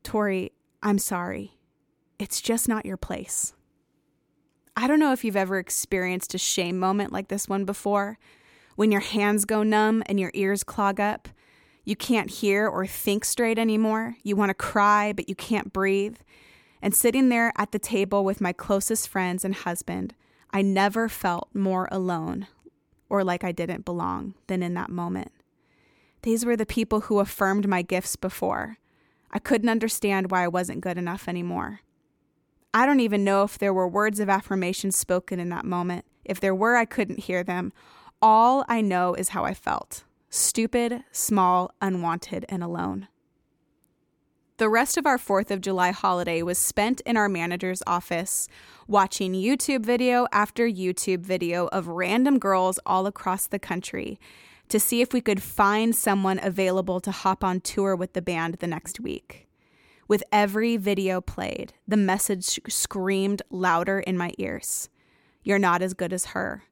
Tori, 0.03 0.51
I'm 0.83 0.99
sorry. 0.99 1.57
It's 2.19 2.39
just 2.39 2.69
not 2.69 2.85
your 2.85 2.97
place. 2.97 3.53
I 4.75 4.85
don't 4.87 4.99
know 4.99 5.11
if 5.11 5.23
you've 5.23 5.35
ever 5.35 5.57
experienced 5.57 6.35
a 6.35 6.39
shame 6.39 6.77
moment 6.77 7.11
like 7.11 7.29
this 7.29 7.49
one 7.49 7.65
before, 7.65 8.19
when 8.77 8.91
your 8.91 9.01
hands 9.01 9.43
go 9.43 9.63
numb 9.63 10.03
and 10.05 10.19
your 10.19 10.31
ears 10.35 10.63
clog 10.63 10.99
up. 10.99 11.27
You 11.83 11.95
can't 11.95 12.29
hear 12.29 12.67
or 12.67 12.85
think 12.85 13.25
straight 13.25 13.57
anymore. 13.57 14.15
You 14.23 14.35
want 14.35 14.51
to 14.51 14.53
cry, 14.53 15.13
but 15.13 15.27
you 15.27 15.33
can't 15.35 15.73
breathe. 15.73 16.17
And 16.79 16.93
sitting 16.95 17.29
there 17.29 17.51
at 17.57 17.71
the 17.71 17.79
table 17.79 18.23
with 18.23 18.39
my 18.39 18.53
closest 18.53 19.09
friends 19.09 19.43
and 19.43 19.55
husband, 19.55 20.13
I 20.51 20.61
never 20.61 21.09
felt 21.09 21.49
more 21.55 21.89
alone 21.91 22.47
or 23.09 23.23
like 23.23 23.43
I 23.43 23.51
didn't 23.51 23.83
belong 23.83 24.35
than 24.45 24.61
in 24.61 24.75
that 24.75 24.91
moment. 24.91 25.31
These 26.21 26.45
were 26.45 26.55
the 26.55 26.65
people 26.65 27.01
who 27.01 27.19
affirmed 27.19 27.67
my 27.67 27.81
gifts 27.81 28.15
before. 28.15 28.77
I 29.31 29.39
couldn't 29.39 29.69
understand 29.69 30.29
why 30.29 30.43
I 30.43 30.49
wasn't 30.49 30.81
good 30.81 30.99
enough 30.99 31.27
anymore. 31.27 31.81
I 32.75 32.85
don't 32.85 32.99
even 32.99 33.23
know 33.23 33.41
if 33.41 33.57
there 33.57 33.73
were 33.73 33.87
words 33.87 34.19
of 34.19 34.29
affirmation 34.29 34.91
spoken 34.91 35.39
in 35.39 35.49
that 35.49 35.65
moment. 35.65 36.05
If 36.23 36.39
there 36.39 36.53
were, 36.53 36.75
I 36.75 36.85
couldn't 36.85 37.21
hear 37.21 37.43
them. 37.43 37.73
All 38.21 38.65
I 38.67 38.81
know 38.81 39.13
is 39.13 39.29
how 39.29 39.45
I 39.45 39.53
felt 39.53 40.03
stupid, 40.29 41.03
small, 41.11 41.71
unwanted, 41.81 42.45
and 42.49 42.63
alone. 42.63 43.07
The 44.57 44.69
rest 44.69 44.97
of 44.97 45.05
our 45.05 45.19
4th 45.19 45.51
of 45.51 45.61
July 45.61 45.91
holiday 45.91 46.41
was 46.41 46.57
spent 46.57 46.99
in 47.01 47.15
our 47.15 47.29
manager's 47.29 47.83
office 47.85 48.49
watching 48.87 49.33
YouTube 49.33 49.85
video 49.85 50.25
after 50.31 50.67
YouTube 50.67 51.19
video 51.19 51.67
of 51.67 51.87
random 51.87 52.39
girls 52.39 52.79
all 52.87 53.05
across 53.05 53.45
the 53.45 53.59
country 53.59 54.19
to 54.69 54.79
see 54.79 55.01
if 55.01 55.13
we 55.13 55.21
could 55.21 55.43
find 55.43 55.95
someone 55.95 56.39
available 56.41 56.99
to 57.01 57.11
hop 57.11 57.43
on 57.43 57.61
tour 57.61 57.95
with 57.95 58.13
the 58.13 58.21
band 58.21 58.55
the 58.55 58.67
next 58.67 58.99
week. 58.99 59.47
With 60.07 60.23
every 60.31 60.75
video 60.75 61.21
played, 61.21 61.73
the 61.87 61.97
message 61.97 62.59
screamed 62.67 63.43
louder 63.51 63.99
in 63.99 64.17
my 64.17 64.33
ears 64.39 64.89
You're 65.43 65.59
not 65.59 65.83
as 65.83 65.93
good 65.93 66.11
as 66.11 66.25
her. 66.25 66.63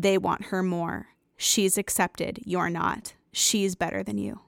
They 0.00 0.16
want 0.16 0.46
her 0.46 0.62
more. 0.62 1.08
She's 1.36 1.76
accepted. 1.76 2.40
You're 2.46 2.70
not. 2.70 3.12
She's 3.32 3.74
better 3.74 4.02
than 4.02 4.16
you. 4.16 4.40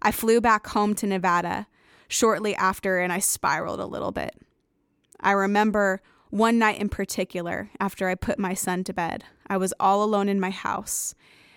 I 0.00 0.10
flew 0.10 0.40
back 0.40 0.66
home 0.66 0.96
to 0.96 1.06
Nevada, 1.06 1.68
shortly 2.08 2.52
after 2.56 2.98
and 2.98 3.12
I 3.12 3.20
spiraled 3.20 3.78
a 3.78 3.86
little 3.86 4.10
bit. 4.10 4.34
I 5.20 5.30
remember 5.30 6.02
one 6.30 6.58
night 6.58 6.80
in 6.80 6.88
particular, 6.88 7.70
after 7.78 8.08
I 8.08 8.16
put 8.16 8.40
my 8.40 8.54
son 8.54 8.82
to 8.84 8.92
bed, 8.92 9.22
I 9.46 9.56
was 9.56 9.72
all 9.78 10.02
alone 10.02 10.28
in 10.28 10.40
my 10.40 10.50
house 10.50 11.14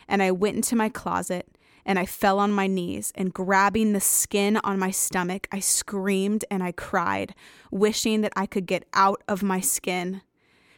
and 0.07 0.21
I 0.21 0.29
went 0.29 0.55
into 0.55 0.75
my 0.75 0.89
closet 0.89 1.47
and 1.83 1.97
I 1.97 2.05
fell 2.05 2.37
on 2.37 2.51
my 2.51 2.67
knees 2.67 3.11
and 3.15 3.33
grabbing 3.33 3.93
the 3.93 3.99
skin 3.99 4.57
on 4.57 4.77
my 4.77 4.91
stomach, 4.91 5.47
I 5.51 5.59
screamed 5.61 6.45
and 6.51 6.61
I 6.61 6.73
cried, 6.73 7.33
wishing 7.71 8.21
that 8.21 8.33
I 8.35 8.45
could 8.45 8.67
get 8.67 8.85
out 8.93 9.23
of 9.27 9.41
my 9.41 9.61
skin, 9.61 10.21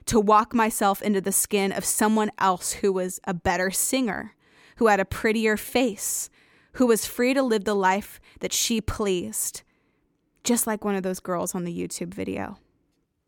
to 0.07 0.19
walk 0.19 0.53
myself 0.53 1.01
into 1.01 1.21
the 1.21 1.31
skin 1.31 1.71
of 1.71 1.85
someone 1.85 2.31
else 2.39 2.73
who 2.73 2.91
was 2.91 3.19
a 3.25 3.33
better 3.33 3.71
singer, 3.71 4.35
who 4.77 4.87
had 4.87 4.99
a 4.99 5.05
prettier 5.05 5.57
face, 5.57 6.29
who 6.73 6.87
was 6.87 7.05
free 7.05 7.33
to 7.33 7.43
live 7.43 7.65
the 7.65 7.75
life 7.75 8.19
that 8.39 8.53
she 8.53 8.81
pleased, 8.81 9.63
just 10.43 10.65
like 10.65 10.83
one 10.83 10.95
of 10.95 11.03
those 11.03 11.19
girls 11.19 11.53
on 11.53 11.63
the 11.63 11.77
YouTube 11.77 12.13
video. 12.13 12.57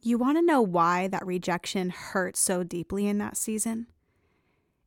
You 0.01 0.17
want 0.17 0.37
to 0.37 0.45
know 0.45 0.61
why 0.61 1.07
that 1.09 1.25
rejection 1.25 1.89
hurt 1.89 2.37
so 2.37 2.63
deeply 2.63 3.07
in 3.07 3.17
that 3.17 3.35
season? 3.35 3.87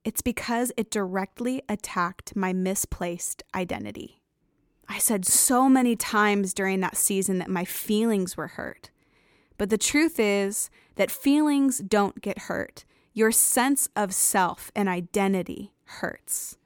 It's 0.05 0.23
because 0.23 0.73
it 0.77 0.91
directly 0.91 1.63
attacked 1.69 2.35
my 2.35 2.53
misplaced 2.53 3.43
identity. 3.55 4.23
I 4.89 4.99
said 4.99 5.27
so 5.27 5.69
many 5.69 5.95
times 5.97 6.55
during 6.55 6.81
that 6.81 6.97
season 6.97 7.39
that 7.39 7.51
my 7.51 7.65
feelings 7.65 8.37
were 8.37 8.49
hurt. 8.49 8.91
But 9.59 9.71
the 9.71 9.79
truth 9.79 10.19
is 10.19 10.71
that 10.97 11.11
feelings 11.11 11.79
don't 11.79 12.21
get 12.21 12.41
hurt. 12.41 12.85
Your 13.15 13.31
sense 13.31 13.89
of 13.95 14.15
self 14.15 14.71
and 14.75 14.89
identity 14.89 15.73
hurts. 15.85 16.57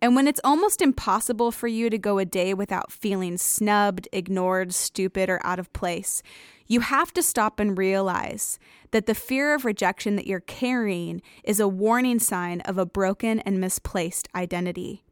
And 0.00 0.14
when 0.14 0.28
it's 0.28 0.40
almost 0.44 0.82
impossible 0.82 1.50
for 1.50 1.66
you 1.66 1.88
to 1.88 1.96
go 1.96 2.18
a 2.18 2.24
day 2.24 2.52
without 2.52 2.92
feeling 2.92 3.38
snubbed, 3.38 4.08
ignored, 4.12 4.74
stupid, 4.74 5.30
or 5.30 5.40
out 5.44 5.58
of 5.58 5.72
place, 5.72 6.22
you 6.66 6.80
have 6.80 7.12
to 7.14 7.22
stop 7.22 7.60
and 7.60 7.76
realize 7.76 8.58
that 8.90 9.06
the 9.06 9.14
fear 9.14 9.54
of 9.54 9.64
rejection 9.64 10.16
that 10.16 10.26
you're 10.26 10.40
carrying 10.40 11.22
is 11.42 11.60
a 11.60 11.68
warning 11.68 12.18
sign 12.18 12.60
of 12.62 12.78
a 12.78 12.86
broken 12.86 13.40
and 13.40 13.60
misplaced 13.60 14.28
identity. 14.34 15.03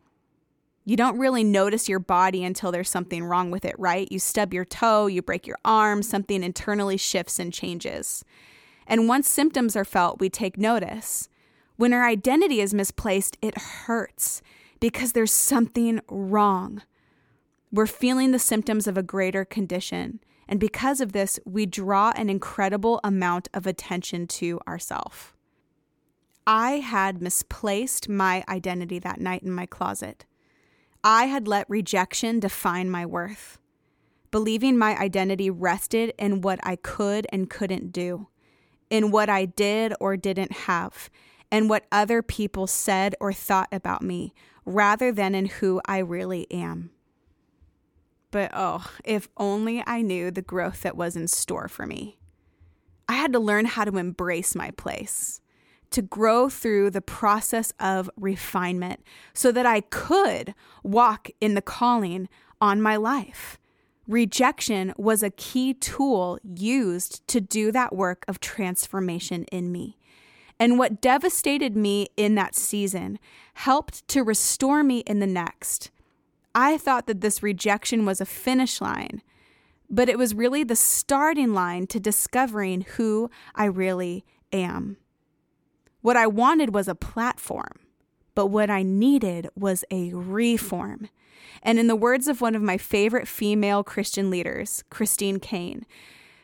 You 0.84 0.96
don't 0.96 1.18
really 1.18 1.44
notice 1.44 1.88
your 1.88 2.00
body 2.00 2.44
until 2.44 2.72
there's 2.72 2.90
something 2.90 3.24
wrong 3.24 3.50
with 3.50 3.64
it, 3.64 3.78
right? 3.78 4.10
You 4.10 4.18
stub 4.18 4.52
your 4.52 4.64
toe, 4.64 5.06
you 5.06 5.22
break 5.22 5.46
your 5.46 5.58
arm, 5.64 6.02
something 6.02 6.42
internally 6.42 6.96
shifts 6.96 7.38
and 7.38 7.52
changes. 7.52 8.24
And 8.86 9.08
once 9.08 9.28
symptoms 9.28 9.76
are 9.76 9.84
felt, 9.84 10.18
we 10.18 10.28
take 10.28 10.58
notice. 10.58 11.28
When 11.76 11.92
our 11.92 12.04
identity 12.04 12.60
is 12.60 12.74
misplaced, 12.74 13.38
it 13.40 13.56
hurts 13.56 14.42
because 14.80 15.12
there's 15.12 15.32
something 15.32 16.00
wrong. 16.08 16.82
We're 17.70 17.86
feeling 17.86 18.32
the 18.32 18.38
symptoms 18.40 18.88
of 18.88 18.98
a 18.98 19.02
greater 19.02 19.44
condition. 19.44 20.20
And 20.48 20.58
because 20.58 21.00
of 21.00 21.12
this, 21.12 21.38
we 21.46 21.64
draw 21.64 22.12
an 22.16 22.28
incredible 22.28 23.00
amount 23.04 23.48
of 23.54 23.66
attention 23.66 24.26
to 24.26 24.60
ourselves. 24.66 25.32
I 26.44 26.72
had 26.80 27.22
misplaced 27.22 28.08
my 28.08 28.44
identity 28.48 28.98
that 28.98 29.20
night 29.20 29.44
in 29.44 29.52
my 29.52 29.64
closet. 29.64 30.26
I 31.04 31.24
had 31.24 31.48
let 31.48 31.68
rejection 31.68 32.40
define 32.40 32.90
my 32.90 33.04
worth, 33.04 33.58
believing 34.30 34.78
my 34.78 34.96
identity 34.96 35.50
rested 35.50 36.14
in 36.18 36.40
what 36.40 36.60
I 36.62 36.76
could 36.76 37.26
and 37.32 37.50
couldn't 37.50 37.92
do, 37.92 38.28
in 38.88 39.10
what 39.10 39.28
I 39.28 39.44
did 39.44 39.92
or 39.98 40.16
didn't 40.16 40.52
have, 40.52 41.10
and 41.50 41.68
what 41.68 41.86
other 41.92 42.22
people 42.22 42.66
said 42.66 43.14
or 43.20 43.32
thought 43.32 43.68
about 43.72 44.02
me, 44.02 44.32
rather 44.64 45.12
than 45.12 45.34
in 45.34 45.46
who 45.46 45.80
I 45.86 45.98
really 45.98 46.50
am. 46.50 46.90
But 48.30 48.50
oh, 48.54 48.90
if 49.04 49.28
only 49.36 49.82
I 49.86 50.00
knew 50.00 50.30
the 50.30 50.40
growth 50.40 50.80
that 50.82 50.96
was 50.96 51.16
in 51.16 51.28
store 51.28 51.68
for 51.68 51.86
me. 51.86 52.18
I 53.06 53.14
had 53.14 53.32
to 53.34 53.38
learn 53.38 53.66
how 53.66 53.84
to 53.84 53.98
embrace 53.98 54.54
my 54.54 54.70
place, 54.70 55.41
to 55.92 56.02
grow 56.02 56.48
through 56.48 56.90
the 56.90 57.00
process 57.00 57.72
of 57.78 58.10
refinement 58.16 59.00
so 59.34 59.52
that 59.52 59.66
I 59.66 59.80
could 59.80 60.54
walk 60.82 61.30
in 61.40 61.54
the 61.54 61.62
calling 61.62 62.28
on 62.60 62.80
my 62.80 62.96
life. 62.96 63.58
Rejection 64.08 64.92
was 64.96 65.22
a 65.22 65.30
key 65.30 65.74
tool 65.74 66.38
used 66.42 67.26
to 67.28 67.40
do 67.40 67.70
that 67.72 67.94
work 67.94 68.24
of 68.26 68.40
transformation 68.40 69.44
in 69.52 69.70
me. 69.70 69.96
And 70.58 70.78
what 70.78 71.00
devastated 71.00 71.76
me 71.76 72.08
in 72.16 72.34
that 72.34 72.54
season 72.54 73.18
helped 73.54 74.06
to 74.08 74.22
restore 74.22 74.82
me 74.82 75.00
in 75.00 75.20
the 75.20 75.26
next. 75.26 75.90
I 76.54 76.78
thought 76.78 77.06
that 77.06 77.20
this 77.20 77.42
rejection 77.42 78.04
was 78.04 78.20
a 78.20 78.26
finish 78.26 78.80
line, 78.80 79.22
but 79.88 80.08
it 80.08 80.18
was 80.18 80.34
really 80.34 80.64
the 80.64 80.76
starting 80.76 81.54
line 81.54 81.86
to 81.88 82.00
discovering 82.00 82.82
who 82.96 83.30
I 83.54 83.64
really 83.64 84.24
am. 84.52 84.98
What 86.02 86.16
I 86.16 86.26
wanted 86.26 86.74
was 86.74 86.88
a 86.88 86.94
platform, 86.94 87.78
but 88.34 88.48
what 88.48 88.70
I 88.70 88.82
needed 88.82 89.48
was 89.54 89.84
a 89.90 90.12
reform. 90.12 91.08
And 91.62 91.78
in 91.78 91.86
the 91.86 91.96
words 91.96 92.26
of 92.26 92.40
one 92.40 92.56
of 92.56 92.62
my 92.62 92.76
favorite 92.76 93.28
female 93.28 93.84
Christian 93.84 94.28
leaders, 94.28 94.82
Christine 94.90 95.38
Caine, 95.38 95.86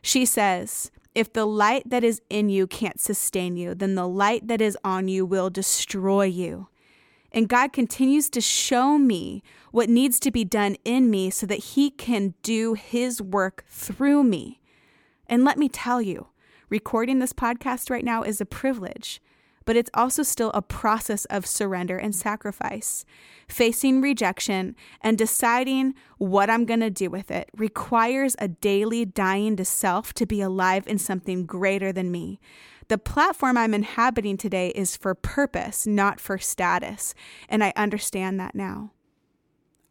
she 0.01 0.25
says, 0.25 0.93
If 1.15 1.33
the 1.33 1.45
light 1.45 1.91
that 1.91 2.05
is 2.05 2.23
in 2.31 2.49
you 2.49 2.69
can't 2.69 3.01
sustain 3.01 3.57
you, 3.57 3.75
then 3.75 3.97
the 3.97 4.09
light 4.09 4.47
that 4.47 4.61
is 4.61 4.79
on 4.85 5.09
you 5.09 5.27
will 5.27 5.51
destroy 5.51 6.25
you. 6.25 6.69
And 7.33 7.49
God 7.49 7.73
continues 7.73 8.31
to 8.31 8.41
show 8.41 8.97
me 8.97 9.43
what 9.73 9.91
needs 9.91 10.21
to 10.21 10.31
be 10.31 10.45
done 10.45 10.77
in 10.85 11.11
me 11.11 11.31
so 11.31 11.47
that 11.47 11.57
He 11.57 11.91
can 11.91 12.35
do 12.43 12.75
His 12.75 13.21
work 13.21 13.65
through 13.69 14.23
me. 14.23 14.61
And 15.27 15.45
let 15.45 15.59
me 15.59 15.69
tell 15.69 16.01
you, 16.01 16.29
recording 16.71 17.19
this 17.19 17.33
podcast 17.33 17.91
right 17.91 18.05
now 18.05 18.23
is 18.23 18.41
a 18.41 18.47
privilege, 18.47 19.21
but 19.69 19.77
it's 19.77 19.91
also 19.93 20.23
still 20.23 20.51
a 20.55 20.63
process 20.63 21.27
of 21.27 21.45
surrender 21.45 21.99
and 21.99 22.15
sacrifice. 22.15 23.05
Facing 23.49 24.01
rejection 24.01 24.75
and 25.03 25.19
deciding 25.19 25.95
what 26.17 26.49
I'm 26.49 26.65
going 26.65 26.81
to 26.81 26.89
do 26.89 27.11
with 27.11 27.31
it 27.31 27.51
requires 27.55 28.35
a 28.39 28.49
daily 28.49 29.05
dying 29.05 29.57
to 29.57 29.67
self 29.67 30.15
to 30.15 30.25
be 30.25 30.41
alive 30.41 30.87
in 30.87 30.97
something 30.97 31.45
greater 31.45 31.93
than 31.93 32.11
me. 32.11 32.41
The 32.89 32.97
platform 32.97 33.59
I'm 33.59 33.75
inhabiting 33.75 34.39
today 34.39 34.69
is 34.69 34.97
for 34.97 35.15
purpose, 35.15 35.87
not 35.87 36.19
for 36.19 36.39
status, 36.39 37.13
and 37.47 37.63
I 37.63 37.75
understand 37.77 38.41
that 38.41 38.55
now. 38.55 38.93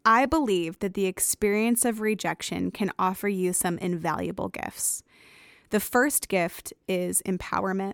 I 0.04 0.26
believe 0.26 0.80
that 0.80 0.96
the 0.96 1.06
experience 1.06 1.86
of 1.86 2.02
rejection 2.02 2.72
can 2.72 2.92
offer 2.98 3.28
you 3.28 3.54
some 3.54 3.78
invaluable 3.78 4.50
gifts. 4.50 5.04
The 5.70 5.80
first 5.80 6.30
gift 6.30 6.74
is 6.88 7.22
empowerment. 7.28 7.94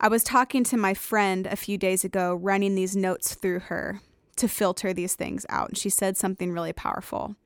I 0.00 0.08
was 0.08 0.24
talking 0.24 0.64
to 0.64 0.76
my 0.76 0.94
friend 0.94 1.46
a 1.46 1.56
few 1.56 1.78
days 1.78 2.04
ago, 2.04 2.34
running 2.34 2.74
these 2.74 2.96
notes 2.96 3.34
through 3.34 3.60
her 3.60 4.00
to 4.36 4.48
filter 4.48 4.92
these 4.92 5.14
things 5.14 5.46
out. 5.48 5.70
And 5.70 5.78
she 5.78 5.90
said 5.90 6.16
something 6.16 6.52
really 6.52 6.72
powerful. 6.72 7.36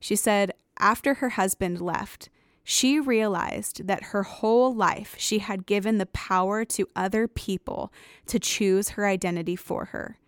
She 0.00 0.16
said, 0.16 0.54
after 0.78 1.14
her 1.14 1.30
husband 1.30 1.80
left, 1.80 2.30
she 2.64 2.98
realized 2.98 3.86
that 3.86 4.04
her 4.04 4.22
whole 4.22 4.74
life 4.74 5.14
she 5.18 5.40
had 5.40 5.66
given 5.66 5.98
the 5.98 6.06
power 6.06 6.64
to 6.64 6.88
other 6.96 7.28
people 7.28 7.92
to 8.26 8.38
choose 8.38 8.90
her 8.90 9.06
identity 9.06 9.56
for 9.56 9.86
her. 9.86 10.18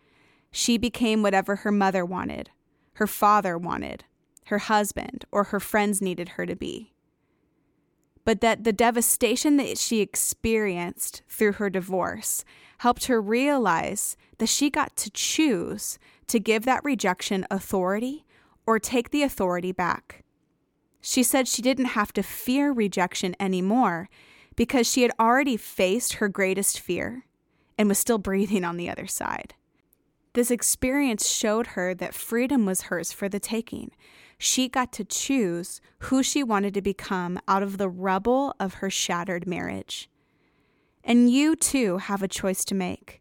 She 0.50 0.76
became 0.76 1.22
whatever 1.22 1.56
her 1.56 1.72
mother 1.72 2.04
wanted, 2.04 2.50
her 2.94 3.06
father 3.06 3.56
wanted, 3.56 4.04
her 4.46 4.58
husband, 4.58 5.24
or 5.32 5.44
her 5.44 5.60
friends 5.60 6.02
needed 6.02 6.30
her 6.30 6.44
to 6.44 6.54
be. 6.54 6.91
But 8.24 8.40
that 8.40 8.64
the 8.64 8.72
devastation 8.72 9.56
that 9.56 9.78
she 9.78 10.00
experienced 10.00 11.22
through 11.28 11.52
her 11.52 11.68
divorce 11.68 12.44
helped 12.78 13.06
her 13.06 13.20
realize 13.20 14.16
that 14.38 14.48
she 14.48 14.70
got 14.70 14.96
to 14.96 15.10
choose 15.10 15.98
to 16.28 16.38
give 16.38 16.64
that 16.64 16.84
rejection 16.84 17.46
authority 17.50 18.24
or 18.66 18.78
take 18.78 19.10
the 19.10 19.22
authority 19.22 19.72
back. 19.72 20.22
She 21.00 21.22
said 21.22 21.48
she 21.48 21.62
didn't 21.62 21.86
have 21.86 22.12
to 22.12 22.22
fear 22.22 22.70
rejection 22.70 23.34
anymore 23.40 24.08
because 24.54 24.88
she 24.88 25.02
had 25.02 25.10
already 25.18 25.56
faced 25.56 26.14
her 26.14 26.28
greatest 26.28 26.78
fear 26.78 27.26
and 27.76 27.88
was 27.88 27.98
still 27.98 28.18
breathing 28.18 28.64
on 28.64 28.76
the 28.76 28.88
other 28.88 29.06
side. 29.08 29.54
This 30.34 30.50
experience 30.50 31.28
showed 31.28 31.68
her 31.68 31.94
that 31.94 32.14
freedom 32.14 32.64
was 32.64 32.82
hers 32.82 33.12
for 33.12 33.28
the 33.28 33.40
taking. 33.40 33.90
She 34.38 34.68
got 34.68 34.92
to 34.94 35.04
choose 35.04 35.80
who 35.98 36.22
she 36.22 36.42
wanted 36.42 36.74
to 36.74 36.82
become 36.82 37.38
out 37.46 37.62
of 37.62 37.76
the 37.76 37.88
rubble 37.88 38.54
of 38.58 38.74
her 38.74 38.88
shattered 38.88 39.46
marriage. 39.46 40.08
And 41.04 41.30
you 41.30 41.54
too 41.54 41.98
have 41.98 42.22
a 42.22 42.28
choice 42.28 42.64
to 42.66 42.74
make. 42.74 43.20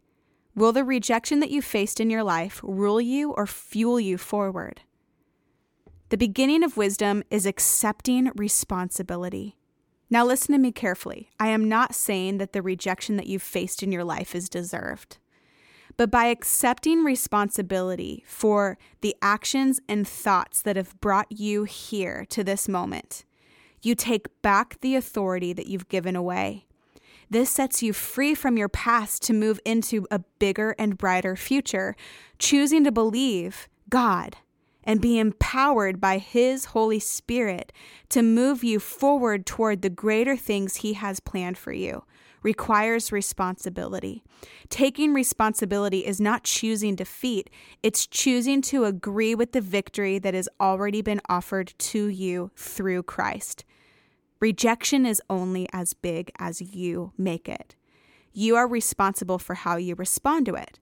Will 0.54 0.72
the 0.72 0.84
rejection 0.84 1.40
that 1.40 1.50
you 1.50 1.62
faced 1.62 2.00
in 2.00 2.10
your 2.10 2.22
life 2.22 2.60
rule 2.62 3.00
you 3.00 3.32
or 3.32 3.46
fuel 3.46 4.00
you 4.00 4.18
forward? 4.18 4.82
The 6.08 6.18
beginning 6.18 6.62
of 6.62 6.76
wisdom 6.76 7.22
is 7.30 7.46
accepting 7.46 8.30
responsibility. 8.36 9.56
Now, 10.10 10.26
listen 10.26 10.52
to 10.52 10.58
me 10.58 10.72
carefully. 10.72 11.30
I 11.40 11.48
am 11.48 11.70
not 11.70 11.94
saying 11.94 12.36
that 12.36 12.52
the 12.52 12.60
rejection 12.60 13.16
that 13.16 13.26
you've 13.26 13.42
faced 13.42 13.82
in 13.82 13.92
your 13.92 14.04
life 14.04 14.34
is 14.34 14.50
deserved. 14.50 15.16
But 15.96 16.10
by 16.10 16.26
accepting 16.26 17.04
responsibility 17.04 18.24
for 18.26 18.78
the 19.00 19.14
actions 19.22 19.80
and 19.88 20.06
thoughts 20.06 20.62
that 20.62 20.76
have 20.76 20.98
brought 21.00 21.30
you 21.30 21.64
here 21.64 22.24
to 22.30 22.42
this 22.42 22.68
moment. 22.68 23.24
You 23.82 23.94
take 23.94 24.42
back 24.42 24.80
the 24.80 24.94
authority 24.94 25.52
that 25.52 25.66
you've 25.66 25.88
given 25.88 26.16
away. 26.16 26.66
This 27.28 27.50
sets 27.50 27.82
you 27.82 27.92
free 27.92 28.34
from 28.34 28.56
your 28.56 28.68
past 28.68 29.22
to 29.22 29.32
move 29.32 29.58
into 29.64 30.06
a 30.10 30.20
bigger 30.38 30.74
and 30.78 30.98
brighter 30.98 31.34
future, 31.34 31.96
choosing 32.38 32.84
to 32.84 32.92
believe 32.92 33.68
God 33.88 34.36
and 34.84 35.00
be 35.00 35.18
empowered 35.18 36.00
by 36.00 36.18
His 36.18 36.66
Holy 36.66 36.98
Spirit 36.98 37.72
to 38.10 38.22
move 38.22 38.64
you 38.64 38.80
forward 38.80 39.46
toward 39.46 39.82
the 39.82 39.90
greater 39.90 40.36
things 40.36 40.76
He 40.76 40.94
has 40.94 41.20
planned 41.20 41.58
for 41.58 41.72
you 41.72 42.04
requires 42.42 43.12
responsibility. 43.12 44.22
Taking 44.68 45.14
responsibility 45.14 46.04
is 46.04 46.20
not 46.20 46.44
choosing 46.44 46.96
defeat, 46.96 47.48
it's 47.82 48.06
choosing 48.06 48.62
to 48.62 48.84
agree 48.84 49.34
with 49.34 49.52
the 49.52 49.60
victory 49.60 50.18
that 50.18 50.34
has 50.34 50.48
already 50.60 51.02
been 51.02 51.20
offered 51.28 51.72
to 51.78 52.08
you 52.08 52.50
through 52.56 53.04
Christ. 53.04 53.64
Rejection 54.40 55.06
is 55.06 55.22
only 55.30 55.68
as 55.72 55.94
big 55.94 56.32
as 56.38 56.60
you 56.60 57.12
make 57.16 57.48
it. 57.48 57.76
You 58.32 58.56
are 58.56 58.66
responsible 58.66 59.38
for 59.38 59.54
how 59.54 59.76
you 59.76 59.94
respond 59.94 60.46
to 60.46 60.54
it. 60.54 60.80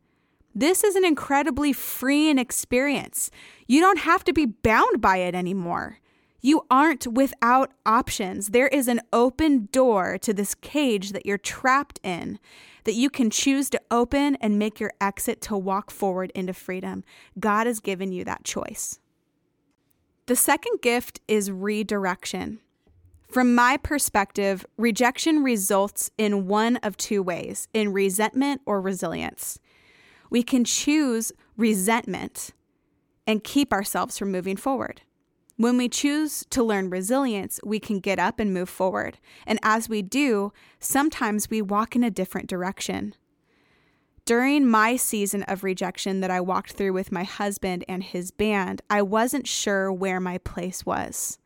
This 0.54 0.83
is 0.83 0.97
an 0.97 1.04
incredibly 1.04 1.73
freeing 1.73 2.38
experience. 2.38 3.30
You 3.66 3.80
don't 3.80 4.00
have 4.00 4.25
to 4.25 4.33
be 4.33 4.47
bound 4.47 5.00
by 5.00 5.19
it 5.19 5.35
anymore. 5.35 5.99
You 6.42 6.66
aren't 6.71 7.07
without 7.07 7.73
options. 7.85 8.49
There 8.49 8.69
is 8.69 8.88
an 8.88 9.00
open 9.12 9.69
door 9.73 10.19
to 10.19 10.33
this 10.33 10.54
cage 10.54 11.12
that 11.12 11.26
you're 11.26 11.38
trapped 11.38 12.00
in 12.02 12.38
that 12.85 12.95
you 12.95 13.11
can 13.11 13.30
choose 13.30 13.69
to 13.71 13.80
open 13.90 14.37
and 14.37 14.59
make 14.59 14.80
your 14.80 14.92
exit 15.00 15.40
to 15.42 15.57
walk 15.57 15.90
forward 15.90 16.33
into 16.35 16.54
freedom. 16.54 17.04
God 17.38 17.66
has 17.66 17.78
given 17.78 18.11
you 18.11 18.25
that 18.25 18.42
choice. 18.42 18.99
The 20.26 20.37
second 20.37 20.80
gift 20.80 21.21
is 21.28 21.50
redirection. 21.50 22.61
From 23.28 23.54
my 23.54 23.76
perspective, 23.76 24.64
rejection 24.76 25.42
results 25.42 26.11
in 26.19 26.49
one 26.49 26.76
of 26.78 26.97
two 26.97 27.23
ways 27.23 27.69
in 27.73 27.92
resentment 27.92 28.62
or 28.66 28.80
resilience. 28.80 29.59
We 30.31 30.43
can 30.43 30.65
choose 30.65 31.33
resentment 31.57 32.53
and 33.27 33.45
keep 33.45 33.73
ourselves 33.73 34.17
from 34.17 34.33
moving 34.33 34.57
forward. 34.57 35.03
When 35.57 35.77
we 35.77 35.91
choose 35.91 36.47
to 36.51 36.63
learn 36.63 36.89
resilience, 36.89 37.61
we 37.63 37.79
can 37.79 38.01
get 38.01 38.19
up 38.19 38.41
and 38.41 38.55
move 38.55 38.71
forward. 38.71 39.19
And 39.47 39.59
as 39.63 39.91
we 39.91 40.01
do, 40.01 40.55
sometimes 40.79 41.51
we 41.51 41.61
walk 41.61 41.95
in 41.95 42.03
a 42.03 42.11
different 42.11 42.49
direction. 42.49 43.15
During 44.25 44.67
my 44.67 44.97
season 44.97 45.43
of 45.43 45.63
rejection 45.63 46.21
that 46.21 46.31
I 46.31 46.41
walked 46.41 46.73
through 46.73 46.93
with 46.93 47.13
my 47.13 47.25
husband 47.25 47.85
and 47.89 48.03
his 48.03 48.31
band, 48.31 48.81
I 48.89 49.03
wasn't 49.03 49.47
sure 49.47 49.93
where 49.93 50.21
my 50.21 50.39
place 50.39 50.87
was. 50.87 51.39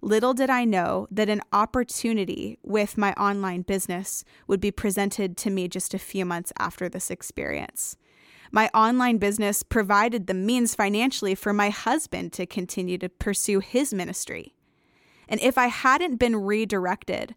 Little 0.00 0.34
did 0.34 0.50
I 0.50 0.64
know 0.64 1.06
that 1.12 1.28
an 1.28 1.42
opportunity 1.52 2.58
with 2.64 2.98
my 2.98 3.12
online 3.12 3.62
business 3.62 4.24
would 4.48 4.60
be 4.60 4.72
presented 4.72 5.36
to 5.36 5.50
me 5.50 5.68
just 5.68 5.94
a 5.94 5.98
few 5.98 6.24
months 6.24 6.52
after 6.58 6.88
this 6.88 7.10
experience. 7.10 7.96
My 8.54 8.68
online 8.74 9.16
business 9.16 9.62
provided 9.62 10.26
the 10.26 10.34
means 10.34 10.74
financially 10.74 11.34
for 11.34 11.54
my 11.54 11.70
husband 11.70 12.34
to 12.34 12.44
continue 12.44 12.98
to 12.98 13.08
pursue 13.08 13.60
his 13.60 13.94
ministry. 13.94 14.54
And 15.26 15.40
if 15.40 15.56
I 15.56 15.68
hadn't 15.68 16.16
been 16.16 16.36
redirected, 16.36 17.34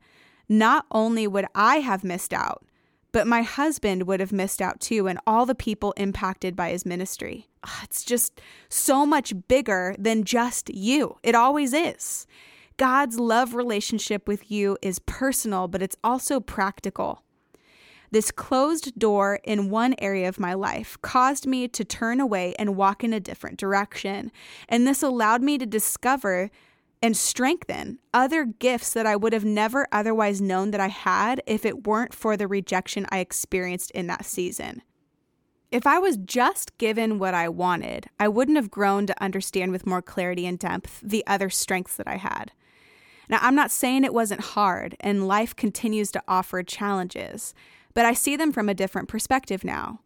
not 0.49 0.85
only 0.91 1.25
would 1.25 1.45
I 1.55 1.77
have 1.77 2.03
missed 2.03 2.33
out, 2.33 2.65
but 3.13 3.27
my 3.27 3.43
husband 3.43 4.03
would 4.07 4.19
have 4.19 4.33
missed 4.33 4.61
out 4.61 4.81
too, 4.81 5.07
and 5.07 5.17
all 5.25 5.45
the 5.45 5.55
people 5.55 5.93
impacted 5.95 6.53
by 6.53 6.71
his 6.71 6.85
ministry. 6.85 7.47
Ah, 7.63 7.79
it's 7.83 8.03
just 8.03 8.41
so 8.67 9.05
much 9.05 9.33
bigger 9.47 9.95
than 9.97 10.25
just 10.25 10.69
you. 10.69 11.17
It 11.23 11.33
always 11.33 11.71
is. 11.71 12.27
God's 12.75 13.17
love 13.17 13.53
relationship 13.53 14.27
with 14.27 14.51
you 14.51 14.77
is 14.81 14.99
personal, 14.99 15.69
but 15.69 15.81
it's 15.81 15.95
also 16.03 16.41
practical. 16.41 17.23
This 18.11 18.31
closed 18.31 18.97
door 18.97 19.39
in 19.43 19.69
one 19.69 19.95
area 19.99 20.29
of 20.29 20.39
my 20.39 20.53
life 20.53 20.97
caused 21.01 21.47
me 21.47 21.67
to 21.69 21.83
turn 21.83 22.19
away 22.19 22.53
and 22.57 22.75
walk 22.75 23.03
in 23.03 23.13
a 23.13 23.19
different 23.19 23.57
direction. 23.57 24.31
And 24.69 24.87
this 24.87 25.03
allowed 25.03 25.41
me 25.41 25.57
to 25.57 25.65
discover 25.65 26.49
and 27.01 27.15
strengthen 27.15 27.99
other 28.13 28.45
gifts 28.45 28.93
that 28.93 29.05
I 29.05 29.15
would 29.15 29.33
have 29.33 29.45
never 29.45 29.87
otherwise 29.91 30.41
known 30.41 30.71
that 30.71 30.81
I 30.81 30.87
had 30.87 31.41
if 31.45 31.65
it 31.65 31.85
weren't 31.85 32.13
for 32.13 32.35
the 32.37 32.47
rejection 32.47 33.05
I 33.09 33.19
experienced 33.19 33.91
in 33.91 34.07
that 34.07 34.25
season. 34.25 34.81
If 35.71 35.85
I 35.85 35.99
was 35.99 36.17
just 36.17 36.77
given 36.77 37.19
what 37.19 37.33
I 37.33 37.49
wanted, 37.49 38.07
I 38.19 38.27
wouldn't 38.27 38.57
have 38.57 38.71
grown 38.71 39.07
to 39.07 39.23
understand 39.23 39.71
with 39.71 39.85
more 39.85 40.01
clarity 40.01 40.45
and 40.45 40.57
depth 40.57 41.01
the 41.03 41.25
other 41.27 41.49
strengths 41.49 41.97
that 41.97 42.07
I 42.07 42.15
had. 42.15 42.51
Now, 43.27 43.39
I'm 43.41 43.55
not 43.55 43.71
saying 43.71 44.03
it 44.03 44.13
wasn't 44.13 44.41
hard, 44.41 44.95
and 44.99 45.27
life 45.27 45.55
continues 45.55 46.11
to 46.11 46.23
offer 46.27 46.63
challenges 46.63 47.53
but 47.95 48.05
I 48.05 48.13
see 48.13 48.35
them 48.35 48.51
from 48.51 48.69
a 48.69 48.75
different 48.75 49.07
perspective 49.07 49.63
now. 49.63 50.01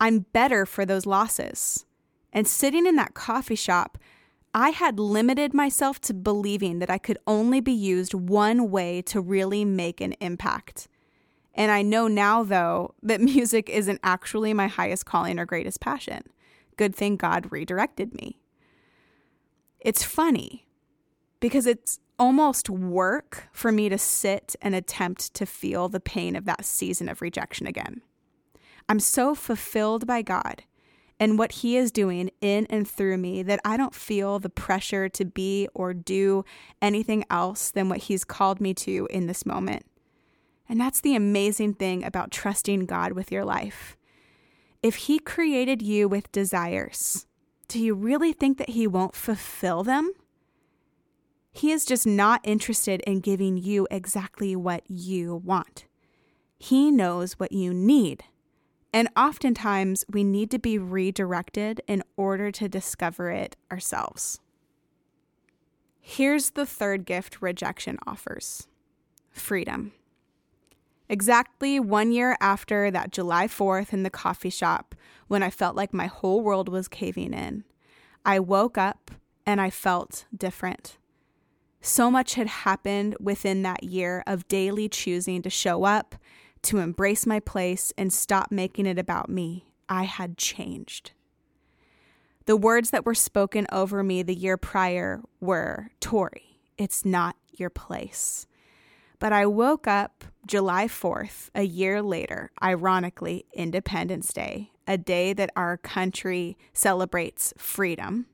I'm 0.00 0.20
better 0.32 0.64
for 0.64 0.86
those 0.86 1.04
losses. 1.04 1.84
And 2.32 2.48
sitting 2.48 2.86
in 2.86 2.96
that 2.96 3.12
coffee 3.12 3.56
shop, 3.56 3.98
I 4.54 4.70
had 4.70 4.98
limited 4.98 5.52
myself 5.52 6.00
to 6.02 6.14
believing 6.14 6.78
that 6.78 6.90
I 6.90 6.98
could 6.98 7.18
only 7.26 7.60
be 7.60 7.72
used 7.72 8.14
one 8.14 8.70
way 8.70 9.02
to 9.02 9.20
really 9.20 9.64
make 9.64 10.00
an 10.00 10.12
impact. 10.20 10.88
And 11.54 11.70
I 11.70 11.82
know 11.82 12.08
now, 12.08 12.42
though, 12.42 12.94
that 13.02 13.20
music 13.20 13.68
isn't 13.68 14.00
actually 14.02 14.54
my 14.54 14.68
highest 14.68 15.04
calling 15.04 15.38
or 15.38 15.44
greatest 15.44 15.80
passion. 15.80 16.22
Good 16.76 16.94
thing 16.94 17.16
God 17.16 17.50
redirected 17.50 18.14
me. 18.14 18.38
It's 19.80 20.04
funny 20.04 20.66
because 21.40 21.66
it's 21.66 21.98
almost 22.22 22.70
work 22.70 23.48
for 23.50 23.72
me 23.72 23.88
to 23.88 23.98
sit 23.98 24.54
and 24.62 24.76
attempt 24.76 25.34
to 25.34 25.44
feel 25.44 25.88
the 25.88 25.98
pain 25.98 26.36
of 26.36 26.44
that 26.44 26.64
season 26.64 27.08
of 27.08 27.20
rejection 27.20 27.66
again. 27.66 28.00
I'm 28.88 29.00
so 29.00 29.34
fulfilled 29.34 30.06
by 30.06 30.22
God 30.22 30.62
and 31.18 31.36
what 31.36 31.50
He 31.50 31.76
is 31.76 31.90
doing 31.90 32.30
in 32.40 32.66
and 32.66 32.88
through 32.88 33.16
me 33.16 33.42
that 33.42 33.58
I 33.64 33.76
don't 33.76 33.92
feel 33.92 34.38
the 34.38 34.48
pressure 34.48 35.08
to 35.08 35.24
be 35.24 35.66
or 35.74 35.92
do 35.92 36.44
anything 36.80 37.24
else 37.28 37.72
than 37.72 37.88
what 37.88 38.04
He's 38.04 38.24
called 38.24 38.60
me 38.60 38.72
to 38.74 39.08
in 39.10 39.26
this 39.26 39.44
moment. 39.44 39.84
And 40.68 40.80
that's 40.80 41.00
the 41.00 41.16
amazing 41.16 41.74
thing 41.74 42.04
about 42.04 42.30
trusting 42.30 42.86
God 42.86 43.14
with 43.14 43.32
your 43.32 43.44
life. 43.44 43.96
If 44.80 44.94
He 44.94 45.18
created 45.18 45.82
you 45.82 46.06
with 46.06 46.30
desires, 46.30 47.26
do 47.66 47.80
you 47.80 47.94
really 47.94 48.32
think 48.32 48.58
that 48.58 48.70
He 48.70 48.86
won't 48.86 49.16
fulfill 49.16 49.82
them? 49.82 50.12
He 51.52 51.70
is 51.70 51.84
just 51.84 52.06
not 52.06 52.40
interested 52.44 53.02
in 53.02 53.20
giving 53.20 53.58
you 53.58 53.86
exactly 53.90 54.56
what 54.56 54.82
you 54.88 55.36
want. 55.36 55.84
He 56.58 56.90
knows 56.90 57.34
what 57.34 57.52
you 57.52 57.74
need. 57.74 58.24
And 58.92 59.08
oftentimes, 59.16 60.04
we 60.10 60.24
need 60.24 60.50
to 60.50 60.58
be 60.58 60.78
redirected 60.78 61.82
in 61.86 62.02
order 62.16 62.50
to 62.52 62.68
discover 62.68 63.30
it 63.30 63.56
ourselves. 63.70 64.40
Here's 66.00 66.50
the 66.50 66.66
third 66.66 67.04
gift 67.04 67.40
rejection 67.40 67.98
offers 68.06 68.66
freedom. 69.30 69.92
Exactly 71.08 71.78
one 71.78 72.12
year 72.12 72.36
after 72.40 72.90
that 72.90 73.12
July 73.12 73.46
4th 73.46 73.92
in 73.92 74.02
the 74.02 74.10
coffee 74.10 74.50
shop, 74.50 74.94
when 75.28 75.42
I 75.42 75.50
felt 75.50 75.76
like 75.76 75.92
my 75.92 76.06
whole 76.06 76.40
world 76.40 76.68
was 76.68 76.88
caving 76.88 77.34
in, 77.34 77.64
I 78.24 78.40
woke 78.40 78.78
up 78.78 79.10
and 79.44 79.60
I 79.60 79.70
felt 79.70 80.24
different. 80.36 80.96
So 81.84 82.12
much 82.12 82.34
had 82.34 82.46
happened 82.46 83.16
within 83.18 83.62
that 83.62 83.82
year 83.82 84.22
of 84.24 84.46
daily 84.46 84.88
choosing 84.88 85.42
to 85.42 85.50
show 85.50 85.82
up, 85.82 86.14
to 86.62 86.78
embrace 86.78 87.26
my 87.26 87.40
place, 87.40 87.92
and 87.98 88.12
stop 88.12 88.52
making 88.52 88.86
it 88.86 89.00
about 89.00 89.28
me. 89.28 89.66
I 89.88 90.04
had 90.04 90.38
changed. 90.38 91.10
The 92.46 92.56
words 92.56 92.90
that 92.90 93.04
were 93.04 93.16
spoken 93.16 93.66
over 93.72 94.04
me 94.04 94.22
the 94.22 94.34
year 94.34 94.56
prior 94.56 95.22
were 95.40 95.90
Tori, 96.00 96.60
it's 96.78 97.04
not 97.04 97.36
your 97.50 97.70
place. 97.70 98.46
But 99.18 99.32
I 99.32 99.46
woke 99.46 99.86
up 99.86 100.24
July 100.46 100.86
4th, 100.86 101.50
a 101.54 101.62
year 101.62 102.00
later, 102.00 102.50
ironically, 102.62 103.44
Independence 103.52 104.32
Day, 104.32 104.70
a 104.86 104.98
day 104.98 105.32
that 105.32 105.50
our 105.54 105.76
country 105.76 106.56
celebrates 106.72 107.52
freedom. 107.56 108.26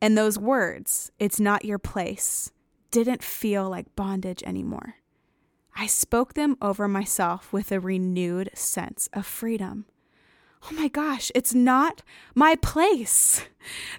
And 0.00 0.16
those 0.16 0.38
words, 0.38 1.10
it's 1.18 1.40
not 1.40 1.64
your 1.64 1.78
place, 1.78 2.52
didn't 2.90 3.22
feel 3.22 3.68
like 3.68 3.96
bondage 3.96 4.42
anymore. 4.44 4.96
I 5.74 5.86
spoke 5.86 6.34
them 6.34 6.56
over 6.62 6.88
myself 6.88 7.52
with 7.52 7.70
a 7.70 7.80
renewed 7.80 8.50
sense 8.54 9.08
of 9.12 9.26
freedom. 9.26 9.86
Oh 10.62 10.74
my 10.74 10.88
gosh, 10.88 11.30
it's 11.34 11.54
not 11.54 12.02
my 12.34 12.56
place. 12.56 13.44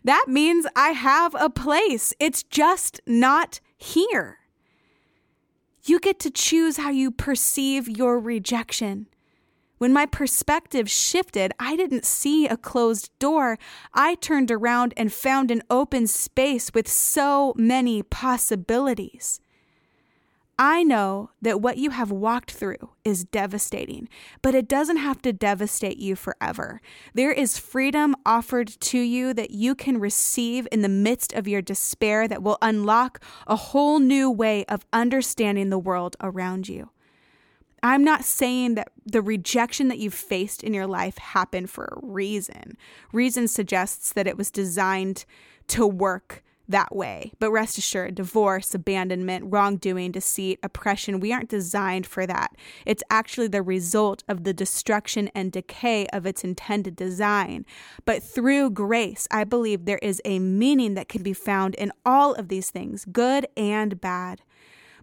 That 0.03 0.25
means 0.27 0.65
I 0.75 0.89
have 0.89 1.35
a 1.39 1.49
place. 1.49 2.13
It's 2.19 2.43
just 2.43 2.99
not 3.05 3.59
here. 3.77 4.39
You 5.83 5.99
get 5.99 6.19
to 6.21 6.31
choose 6.31 6.77
how 6.77 6.89
you 6.89 7.11
perceive 7.11 7.87
your 7.87 8.19
rejection. 8.19 9.07
When 9.77 9.93
my 9.93 10.05
perspective 10.05 10.89
shifted, 10.89 11.51
I 11.59 11.75
didn't 11.75 12.05
see 12.05 12.47
a 12.47 12.57
closed 12.57 13.11
door. 13.19 13.57
I 13.93 14.15
turned 14.15 14.51
around 14.51 14.93
and 14.97 15.13
found 15.13 15.51
an 15.51 15.61
open 15.69 16.07
space 16.07 16.73
with 16.73 16.87
so 16.87 17.53
many 17.55 18.01
possibilities. 18.01 19.39
I 20.59 20.81
know 20.81 21.29
that 21.39 21.61
what 21.61 21.77
you 21.77 21.91
have 21.91 22.09
walked 22.09 22.49
through 22.49 22.89
is 23.05 23.23
devastating, 23.23 24.09
but 24.41 24.55
it 24.55 24.67
doesn't 24.67 24.97
have 24.97 25.21
to 25.21 25.31
devastate 25.31 25.97
you 25.97 26.15
forever. 26.15 26.81
There 27.13 27.31
is 27.31 27.59
freedom 27.59 28.15
offered 28.25 28.67
to 28.67 28.97
you 28.97 29.35
that 29.35 29.51
you 29.51 29.75
can 29.75 29.99
receive 29.99 30.67
in 30.71 30.81
the 30.81 30.89
midst 30.89 31.31
of 31.33 31.47
your 31.47 31.61
despair 31.61 32.27
that 32.27 32.41
will 32.41 32.57
unlock 32.59 33.23
a 33.45 33.55
whole 33.55 33.99
new 33.99 34.31
way 34.31 34.65
of 34.65 34.87
understanding 34.91 35.69
the 35.69 35.77
world 35.77 36.15
around 36.21 36.67
you. 36.67 36.89
I'm 37.83 38.03
not 38.03 38.25
saying 38.25 38.75
that 38.75 38.91
the 39.05 39.21
rejection 39.21 39.87
that 39.89 39.99
you've 39.99 40.13
faced 40.13 40.63
in 40.63 40.73
your 40.73 40.87
life 40.87 41.17
happened 41.17 41.69
for 41.69 41.85
a 41.85 42.05
reason. 42.05 42.77
Reason 43.13 43.47
suggests 43.47 44.13
that 44.13 44.27
it 44.27 44.37
was 44.37 44.51
designed 44.51 45.25
to 45.67 45.85
work 45.85 46.43
that 46.67 46.95
way. 46.95 47.31
But 47.39 47.51
rest 47.51 47.77
assured, 47.77 48.15
divorce, 48.15 48.73
abandonment, 48.73 49.45
wrongdoing, 49.47 50.11
deceit, 50.11 50.59
oppression, 50.61 51.19
we 51.19 51.31
aren't 51.31 51.49
designed 51.49 52.05
for 52.05 52.25
that. 52.27 52.55
It's 52.85 53.03
actually 53.09 53.47
the 53.47 53.61
result 53.61 54.23
of 54.27 54.43
the 54.43 54.53
destruction 54.53 55.29
and 55.33 55.51
decay 55.51 56.07
of 56.07 56.25
its 56.25 56.43
intended 56.43 56.95
design. 56.95 57.65
But 58.05 58.21
through 58.21 58.71
grace, 58.71 59.27
I 59.31 59.43
believe 59.43 59.85
there 59.85 59.99
is 60.01 60.21
a 60.25 60.39
meaning 60.39 60.95
that 60.95 61.09
can 61.09 61.23
be 61.23 61.33
found 61.33 61.75
in 61.75 61.91
all 62.05 62.33
of 62.33 62.49
these 62.49 62.69
things, 62.69 63.05
good 63.05 63.47
and 63.55 64.01
bad. 64.01 64.41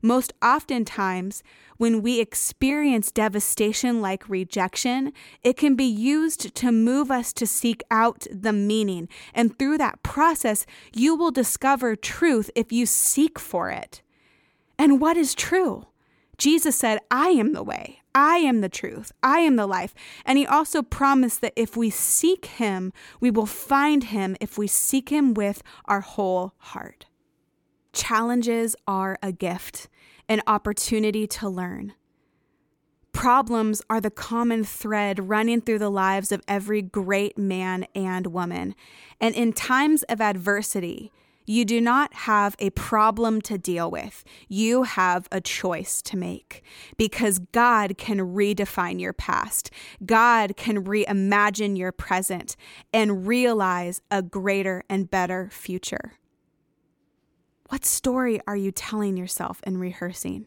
Most 0.05 0.35
oftentimes, 0.43 1.43
when 1.79 2.03
we 2.03 2.21
experience 2.21 3.11
devastation 3.11 4.03
like 4.03 4.29
rejection, 4.29 5.15
it 5.43 5.57
can 5.57 5.77
be 5.77 5.87
used 5.87 6.55
to 6.57 6.71
move 6.71 7.11
us 7.11 7.33
to 7.33 7.47
seek 7.47 7.83
out 7.91 8.27
the 8.31 8.53
meaning. 8.53 9.09
And 9.33 9.59
through 9.59 9.79
that 9.79 10.03
process, 10.03 10.67
you 10.93 11.15
will 11.15 11.31
discover 11.31 11.97
truth 11.97 12.51
if 12.55 12.71
you 12.71 12.85
seek 12.85 13.39
for 13.39 13.71
it. 13.71 14.03
And 14.79 15.01
what 15.01 15.17
is 15.17 15.35
true? 15.35 15.87
Jesus 16.37 16.77
said, 16.77 16.99
I 17.11 17.29
am 17.29 17.55
the 17.55 17.63
way, 17.63 18.01
I 18.15 18.37
am 18.37 18.61
the 18.61 18.69
truth, 18.69 19.11
I 19.23 19.39
am 19.39 19.57
the 19.57 19.67
life. 19.67 19.95
And 20.27 20.37
he 20.37 20.47
also 20.47 20.83
promised 20.83 21.41
that 21.41 21.55
if 21.57 21.79
we 21.79 21.89
seek 21.89 22.45
him, 22.45 22.93
we 23.21 23.31
will 23.31 23.47
find 23.47 24.05
him 24.05 24.37
if 24.39 24.59
we 24.59 24.67
seek 24.67 25.09
him 25.09 25.33
with 25.33 25.63
our 25.87 26.03
whole 26.03 26.53
heart. 26.59 27.07
Challenges 27.95 28.77
are 28.87 29.19
a 29.23 29.33
gift 29.33 29.89
an 30.29 30.43
opportunity 30.47 31.27
to 31.27 31.49
learn. 31.49 31.95
Problems 33.13 33.81
are 33.89 34.01
the 34.01 34.11
common 34.11 34.65
thread 34.65 35.29
running 35.29 35.61
through 35.61 35.79
the 35.79 35.91
lives 35.91 36.33
of 36.33 36.43
every 36.49 36.83
great 36.83 37.39
man 37.39 37.87
and 37.95 38.27
woman. 38.29 38.75
And 39.21 39.35
in 39.35 39.53
times 39.53 40.03
of 40.05 40.21
adversity, 40.21 41.13
you 41.47 41.65
do 41.65 41.81
not 41.81 42.13
have 42.15 42.57
a 42.59 42.71
problem 42.71 43.41
to 43.43 43.59
deal 43.59 43.91
with. 43.91 44.25
You 44.49 44.85
have 44.85 45.29
a 45.31 45.41
choice 45.41 46.01
to 46.03 46.17
make 46.17 46.63
because 46.97 47.39
God 47.39 47.99
can 47.99 48.19
redefine 48.19 49.01
your 49.01 49.13
past. 49.13 49.71
God 50.05 50.57
can 50.57 50.85
reimagine 50.85 51.77
your 51.77 51.93
present 51.93 52.57
and 52.93 53.27
realize 53.27 54.01
a 54.11 54.23
greater 54.23 54.83
and 54.89 55.11
better 55.11 55.51
future. 55.53 56.15
What 57.69 57.85
story 57.85 58.41
are 58.47 58.57
you 58.57 58.71
telling 58.71 59.17
yourself 59.17 59.61
and 59.65 59.81
rehearsing? 59.81 60.47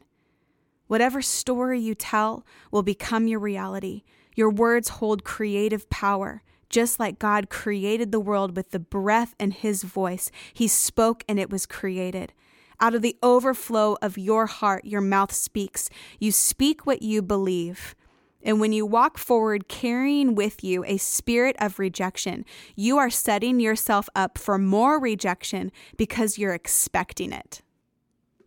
Whatever 0.88 1.22
story 1.22 1.80
you 1.80 1.96
tell 1.96 2.46
will 2.72 2.84
become 2.84 3.28
your 3.28 3.40
reality. 3.40 4.04
Your 4.36 4.52
words 4.52 4.90
hold 4.90 5.24
creative 5.24 5.90
power. 5.90 6.44
Just 6.70 7.00
like 7.00 7.18
God 7.18 7.50
created 7.50 8.12
the 8.12 8.20
world 8.20 8.56
with 8.56 8.72
the 8.72 8.80
breath 8.80 9.34
and 9.40 9.54
his 9.54 9.84
voice, 9.84 10.30
he 10.54 10.68
spoke 10.68 11.24
and 11.28 11.40
it 11.40 11.50
was 11.50 11.66
created. 11.66 12.34
Out 12.80 12.94
of 12.94 13.02
the 13.02 13.18
overflow 13.24 13.98
of 14.02 14.18
your 14.18 14.46
heart, 14.46 14.86
your 14.86 15.02
mouth 15.02 15.34
speaks. 15.34 15.90
You 16.20 16.32
speak 16.32 16.86
what 16.86 17.02
you 17.02 17.22
believe. 17.24 17.96
And 18.44 18.60
when 18.60 18.72
you 18.72 18.86
walk 18.86 19.18
forward 19.18 19.68
carrying 19.68 20.36
with 20.36 20.64
you 20.64 20.84
a 20.86 20.98
spirit 20.98 21.56
of 21.60 21.80
rejection, 21.80 22.46
you 22.76 22.98
are 22.98 23.10
setting 23.10 23.60
yourself 23.60 24.08
up 24.16 24.38
for 24.38 24.58
more 24.58 25.00
rejection 25.00 25.72
because 25.98 26.38
you're 26.38 26.54
expecting 26.54 27.34
it. 27.34 27.62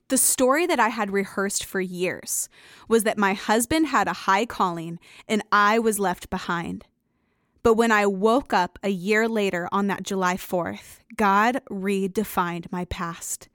The 0.08 0.18
story 0.18 0.66
that 0.66 0.80
I 0.80 0.88
had 0.88 1.12
rehearsed 1.12 1.64
for 1.64 1.80
years 1.80 2.48
was 2.88 3.04
that 3.04 3.18
my 3.18 3.34
husband 3.34 3.88
had 3.88 4.08
a 4.08 4.12
high 4.12 4.46
calling 4.46 4.98
and 5.28 5.42
I 5.52 5.78
was 5.78 6.00
left 6.00 6.30
behind. 6.30 6.84
But 7.62 7.74
when 7.74 7.92
I 7.92 8.06
woke 8.06 8.52
up 8.52 8.78
a 8.82 8.88
year 8.88 9.28
later 9.28 9.68
on 9.70 9.86
that 9.88 10.02
July 10.02 10.36
4th, 10.36 11.00
God 11.16 11.60
redefined 11.70 12.72
my 12.72 12.86
past. 12.86 13.48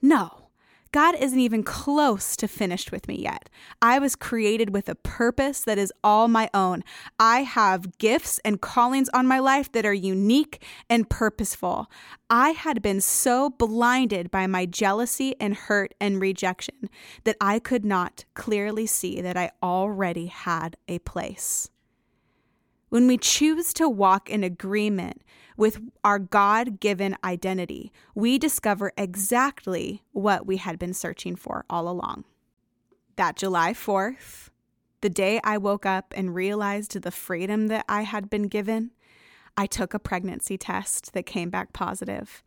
No, 0.00 0.49
God 0.92 1.14
isn't 1.14 1.38
even 1.38 1.62
close 1.62 2.34
to 2.36 2.48
finished 2.48 2.90
with 2.90 3.06
me 3.06 3.16
yet. 3.16 3.48
I 3.80 4.00
was 4.00 4.16
created 4.16 4.70
with 4.70 4.88
a 4.88 4.96
purpose 4.96 5.60
that 5.60 5.78
is 5.78 5.92
all 6.02 6.26
my 6.26 6.50
own. 6.52 6.82
I 7.18 7.42
have 7.42 7.98
gifts 7.98 8.40
and 8.44 8.60
callings 8.60 9.08
on 9.10 9.26
my 9.26 9.38
life 9.38 9.70
that 9.72 9.86
are 9.86 9.94
unique 9.94 10.64
and 10.88 11.08
purposeful. 11.08 11.88
I 12.28 12.50
had 12.50 12.82
been 12.82 13.00
so 13.00 13.50
blinded 13.50 14.30
by 14.32 14.48
my 14.48 14.66
jealousy 14.66 15.36
and 15.38 15.54
hurt 15.54 15.94
and 16.00 16.20
rejection 16.20 16.90
that 17.24 17.36
I 17.40 17.60
could 17.60 17.84
not 17.84 18.24
clearly 18.34 18.86
see 18.86 19.20
that 19.20 19.36
I 19.36 19.52
already 19.62 20.26
had 20.26 20.76
a 20.88 20.98
place. 21.00 21.70
When 22.90 23.06
we 23.06 23.18
choose 23.18 23.72
to 23.74 23.88
walk 23.88 24.28
in 24.28 24.42
agreement 24.42 25.22
with 25.56 25.80
our 26.02 26.18
God 26.18 26.80
given 26.80 27.16
identity, 27.22 27.92
we 28.16 28.36
discover 28.36 28.92
exactly 28.98 30.02
what 30.10 30.44
we 30.44 30.56
had 30.56 30.76
been 30.76 30.92
searching 30.92 31.36
for 31.36 31.64
all 31.70 31.88
along. 31.88 32.24
That 33.14 33.36
July 33.36 33.74
4th, 33.74 34.48
the 35.02 35.08
day 35.08 35.40
I 35.44 35.56
woke 35.56 35.86
up 35.86 36.12
and 36.16 36.34
realized 36.34 37.00
the 37.00 37.12
freedom 37.12 37.68
that 37.68 37.84
I 37.88 38.02
had 38.02 38.28
been 38.28 38.48
given, 38.48 38.90
I 39.56 39.66
took 39.66 39.94
a 39.94 40.00
pregnancy 40.00 40.58
test 40.58 41.12
that 41.12 41.26
came 41.26 41.48
back 41.48 41.72
positive, 41.72 42.42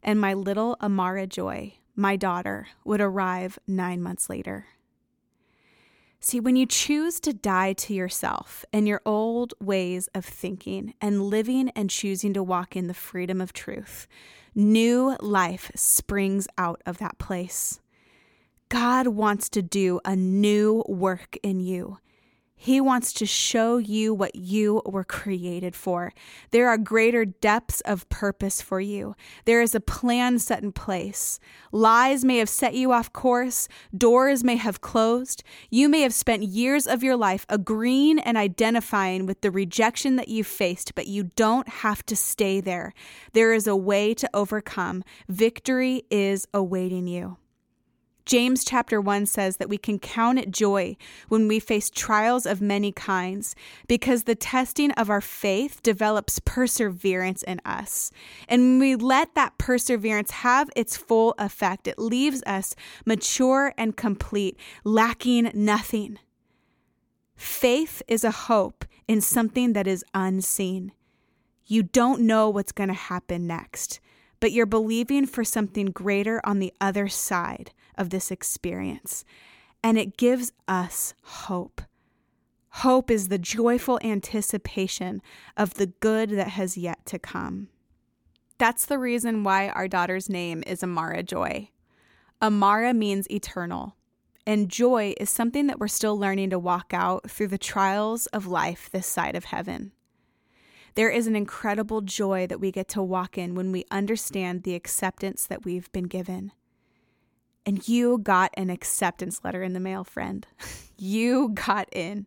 and 0.00 0.20
my 0.20 0.32
little 0.32 0.76
Amara 0.80 1.26
Joy, 1.26 1.74
my 1.96 2.14
daughter, 2.14 2.68
would 2.84 3.00
arrive 3.00 3.58
nine 3.66 4.00
months 4.00 4.30
later. 4.30 4.66
See, 6.20 6.40
when 6.40 6.56
you 6.56 6.66
choose 6.66 7.20
to 7.20 7.32
die 7.32 7.74
to 7.74 7.94
yourself 7.94 8.64
and 8.72 8.88
your 8.88 9.00
old 9.06 9.54
ways 9.60 10.08
of 10.14 10.24
thinking 10.24 10.94
and 11.00 11.22
living 11.22 11.70
and 11.76 11.88
choosing 11.88 12.34
to 12.34 12.42
walk 12.42 12.74
in 12.74 12.88
the 12.88 12.94
freedom 12.94 13.40
of 13.40 13.52
truth, 13.52 14.08
new 14.54 15.16
life 15.20 15.70
springs 15.76 16.48
out 16.58 16.82
of 16.84 16.98
that 16.98 17.18
place. 17.18 17.80
God 18.68 19.08
wants 19.08 19.48
to 19.50 19.62
do 19.62 20.00
a 20.04 20.16
new 20.16 20.84
work 20.88 21.38
in 21.42 21.60
you. 21.60 21.98
He 22.60 22.80
wants 22.80 23.12
to 23.14 23.24
show 23.24 23.78
you 23.78 24.12
what 24.12 24.34
you 24.34 24.82
were 24.84 25.04
created 25.04 25.76
for. 25.76 26.12
There 26.50 26.68
are 26.68 26.76
greater 26.76 27.24
depths 27.24 27.80
of 27.82 28.08
purpose 28.08 28.60
for 28.60 28.80
you. 28.80 29.14
There 29.44 29.62
is 29.62 29.76
a 29.76 29.80
plan 29.80 30.40
set 30.40 30.64
in 30.64 30.72
place. 30.72 31.38
Lies 31.70 32.24
may 32.24 32.38
have 32.38 32.48
set 32.48 32.74
you 32.74 32.90
off 32.90 33.12
course, 33.12 33.68
doors 33.96 34.42
may 34.42 34.56
have 34.56 34.80
closed. 34.80 35.44
You 35.70 35.88
may 35.88 36.00
have 36.00 36.12
spent 36.12 36.42
years 36.42 36.88
of 36.88 37.04
your 37.04 37.16
life 37.16 37.46
agreeing 37.48 38.18
and 38.18 38.36
identifying 38.36 39.24
with 39.24 39.40
the 39.40 39.52
rejection 39.52 40.16
that 40.16 40.28
you 40.28 40.42
faced, 40.42 40.96
but 40.96 41.06
you 41.06 41.30
don't 41.36 41.68
have 41.68 42.04
to 42.06 42.16
stay 42.16 42.60
there. 42.60 42.92
There 43.34 43.52
is 43.52 43.68
a 43.68 43.76
way 43.76 44.14
to 44.14 44.28
overcome. 44.34 45.04
Victory 45.28 46.02
is 46.10 46.48
awaiting 46.52 47.06
you. 47.06 47.36
James 48.28 48.62
chapter 48.62 49.00
1 49.00 49.24
says 49.24 49.56
that 49.56 49.70
we 49.70 49.78
can 49.78 49.98
count 49.98 50.38
it 50.38 50.50
joy 50.50 50.94
when 51.28 51.48
we 51.48 51.58
face 51.58 51.88
trials 51.88 52.44
of 52.44 52.60
many 52.60 52.92
kinds 52.92 53.56
because 53.86 54.24
the 54.24 54.34
testing 54.34 54.90
of 54.92 55.08
our 55.08 55.22
faith 55.22 55.82
develops 55.82 56.38
perseverance 56.44 57.42
in 57.42 57.58
us. 57.64 58.12
And 58.46 58.60
when 58.60 58.78
we 58.80 58.96
let 58.96 59.34
that 59.34 59.56
perseverance 59.56 60.30
have 60.30 60.68
its 60.76 60.94
full 60.94 61.34
effect, 61.38 61.88
it 61.88 61.98
leaves 61.98 62.42
us 62.42 62.74
mature 63.06 63.72
and 63.78 63.96
complete, 63.96 64.58
lacking 64.84 65.50
nothing. 65.54 66.18
Faith 67.34 68.02
is 68.08 68.24
a 68.24 68.30
hope 68.30 68.84
in 69.06 69.22
something 69.22 69.72
that 69.72 69.86
is 69.86 70.04
unseen. 70.12 70.92
You 71.64 71.82
don't 71.82 72.20
know 72.20 72.50
what's 72.50 72.72
going 72.72 72.88
to 72.88 72.94
happen 72.94 73.46
next, 73.46 74.00
but 74.38 74.52
you're 74.52 74.66
believing 74.66 75.24
for 75.24 75.44
something 75.44 75.86
greater 75.86 76.42
on 76.44 76.58
the 76.58 76.74
other 76.78 77.08
side 77.08 77.70
of 77.98 78.10
this 78.10 78.30
experience. 78.30 79.24
And 79.82 79.98
it 79.98 80.16
gives 80.16 80.52
us 80.66 81.14
hope. 81.22 81.82
Hope 82.70 83.10
is 83.10 83.28
the 83.28 83.38
joyful 83.38 83.98
anticipation 84.02 85.20
of 85.56 85.74
the 85.74 85.86
good 85.86 86.30
that 86.30 86.48
has 86.48 86.78
yet 86.78 87.04
to 87.06 87.18
come. 87.18 87.68
That's 88.58 88.86
the 88.86 88.98
reason 88.98 89.44
why 89.44 89.68
our 89.68 89.88
daughter's 89.88 90.28
name 90.28 90.64
is 90.66 90.82
Amara 90.82 91.22
Joy. 91.22 91.70
Amara 92.42 92.92
means 92.94 93.30
eternal, 93.30 93.96
And 94.48 94.70
joy 94.70 95.12
is 95.20 95.28
something 95.28 95.66
that 95.66 95.78
we're 95.78 95.88
still 95.88 96.18
learning 96.18 96.48
to 96.50 96.58
walk 96.58 96.92
out 96.94 97.30
through 97.30 97.48
the 97.48 97.58
trials 97.58 98.24
of 98.28 98.46
life 98.46 98.88
this 98.90 99.06
side 99.06 99.36
of 99.36 99.44
heaven. 99.44 99.92
There 100.94 101.10
is 101.10 101.26
an 101.26 101.36
incredible 101.36 102.00
joy 102.00 102.46
that 102.46 102.58
we 102.58 102.72
get 102.72 102.88
to 102.88 103.02
walk 103.02 103.36
in 103.36 103.54
when 103.54 103.72
we 103.72 103.84
understand 103.90 104.62
the 104.62 104.74
acceptance 104.74 105.46
that 105.46 105.66
we've 105.66 105.92
been 105.92 106.04
given. 106.04 106.52
And 107.68 107.86
you 107.86 108.16
got 108.16 108.50
an 108.54 108.70
acceptance 108.70 109.42
letter 109.44 109.62
in 109.62 109.74
the 109.74 109.78
mail, 109.78 110.02
friend. 110.02 110.46
you 110.96 111.50
got 111.50 111.86
in. 111.92 112.24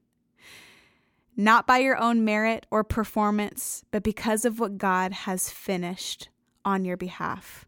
Not 1.35 1.65
by 1.65 1.79
your 1.79 1.97
own 1.97 2.23
merit 2.23 2.67
or 2.69 2.83
performance, 2.83 3.83
but 3.89 4.03
because 4.03 4.45
of 4.45 4.59
what 4.59 4.77
God 4.77 5.11
has 5.11 5.49
finished 5.49 6.29
on 6.63 6.85
your 6.85 6.95
behalf 6.95 7.65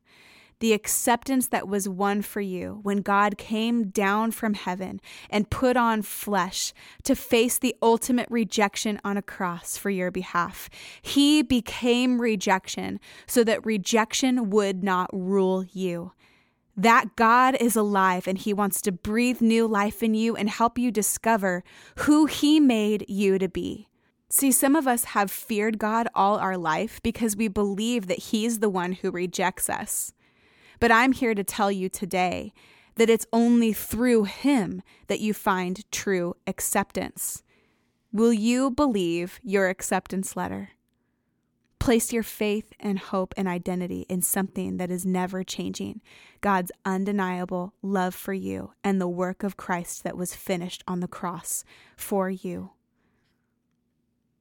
the 0.64 0.72
acceptance 0.72 1.50
that 1.50 1.68
was 1.68 1.90
won 1.90 2.22
for 2.22 2.40
you 2.40 2.80
when 2.84 3.00
God 3.00 3.38
came 3.38 3.90
down 3.90 4.32
from 4.32 4.54
heaven 4.54 5.02
and 5.30 5.50
put 5.50 5.76
on 5.76 6.02
flesh 6.02 6.74
to 7.04 7.18
face 7.18 7.58
the 7.58 7.76
ultimate 7.82 8.30
rejection 8.32 8.98
on 9.04 9.18
a 9.18 9.22
cross 9.22 9.76
for 9.76 9.90
your 9.90 10.10
behalf. 10.10 10.70
He 11.02 11.42
became 11.42 12.22
rejection 12.22 13.02
so 13.28 13.44
that 13.44 13.66
rejection 13.66 14.52
would 14.52 14.86
not 14.86 15.10
rule 15.12 15.66
you. 15.74 16.14
That 16.76 17.16
God 17.16 17.56
is 17.60 17.76
alive 17.76 18.28
and 18.28 18.38
He 18.38 18.54
wants 18.54 18.82
to 18.82 18.92
breathe 18.92 19.42
new 19.42 19.68
life 19.68 20.02
in 20.02 20.16
you 20.16 20.36
and 20.36 20.50
help 20.50 20.80
you 20.80 20.92
discover 20.92 21.64
who 22.00 22.26
He 22.26 22.60
made 22.60 23.06
you 23.08 23.38
to 23.38 23.48
be. 23.48 23.88
See, 24.30 24.52
some 24.52 24.76
of 24.76 24.88
us 24.88 25.04
have 25.04 25.30
feared 25.30 25.78
God 25.78 26.08
all 26.16 26.40
our 26.40 26.58
life 26.58 27.00
because 27.04 27.36
we 27.36 27.48
believe 27.48 28.08
that 28.08 28.18
He's 28.18 28.60
the 28.60 28.70
one 28.70 28.94
who 28.94 29.12
rejects 29.12 29.70
us. 29.70 30.14
But 30.80 30.92
I'm 30.92 31.12
here 31.12 31.36
to 31.36 31.44
tell 31.44 31.72
you 31.72 31.88
today 31.88 32.52
that 32.96 33.10
it's 33.10 33.28
only 33.32 33.74
through 33.74 34.24
Him 34.24 34.82
that 35.08 35.20
you 35.20 35.36
find 35.36 35.90
true 35.92 36.36
acceptance. 36.48 37.44
Will 38.12 38.34
you 38.34 38.72
believe 38.72 39.40
your 39.44 39.70
acceptance 39.70 40.36
letter? 40.36 40.70
Place 41.84 42.14
your 42.14 42.24
faith 42.24 42.72
and 42.80 42.98
hope 42.98 43.34
and 43.36 43.46
identity 43.46 44.06
in 44.08 44.22
something 44.22 44.78
that 44.78 44.90
is 44.90 45.06
never 45.06 45.44
changing 45.44 46.00
God's 46.40 46.72
undeniable 46.86 47.74
love 47.82 48.16
for 48.16 48.32
you 48.32 48.72
and 48.86 49.02
the 49.02 49.08
work 49.10 49.44
of 49.44 49.58
Christ 49.58 50.06
that 50.06 50.16
was 50.16 50.34
finished 50.34 50.82
on 50.88 51.02
the 51.02 51.10
cross 51.10 51.66
for 51.98 52.30
you. 52.30 52.70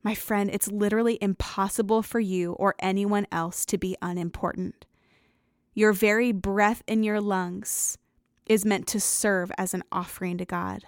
My 0.05 0.15
friend, 0.15 0.51
it's 0.53 0.71
literally 0.71 1.19
impossible 1.21 2.01
for 2.03 2.21
you 2.21 2.53
or 2.53 2.77
anyone 2.79 3.27
else 3.33 3.67
to 3.67 3.77
be 3.77 3.97
unimportant. 4.01 4.87
Your 5.75 5.93
very 5.93 6.31
breath 6.31 6.85
in 6.87 7.03
your 7.03 7.21
lungs 7.21 7.99
is 8.47 8.65
meant 8.65 8.87
to 8.87 9.01
serve 9.01 9.51
as 9.59 9.75
an 9.75 9.83
offering 9.91 10.39
to 10.39 10.45
God. 10.45 10.85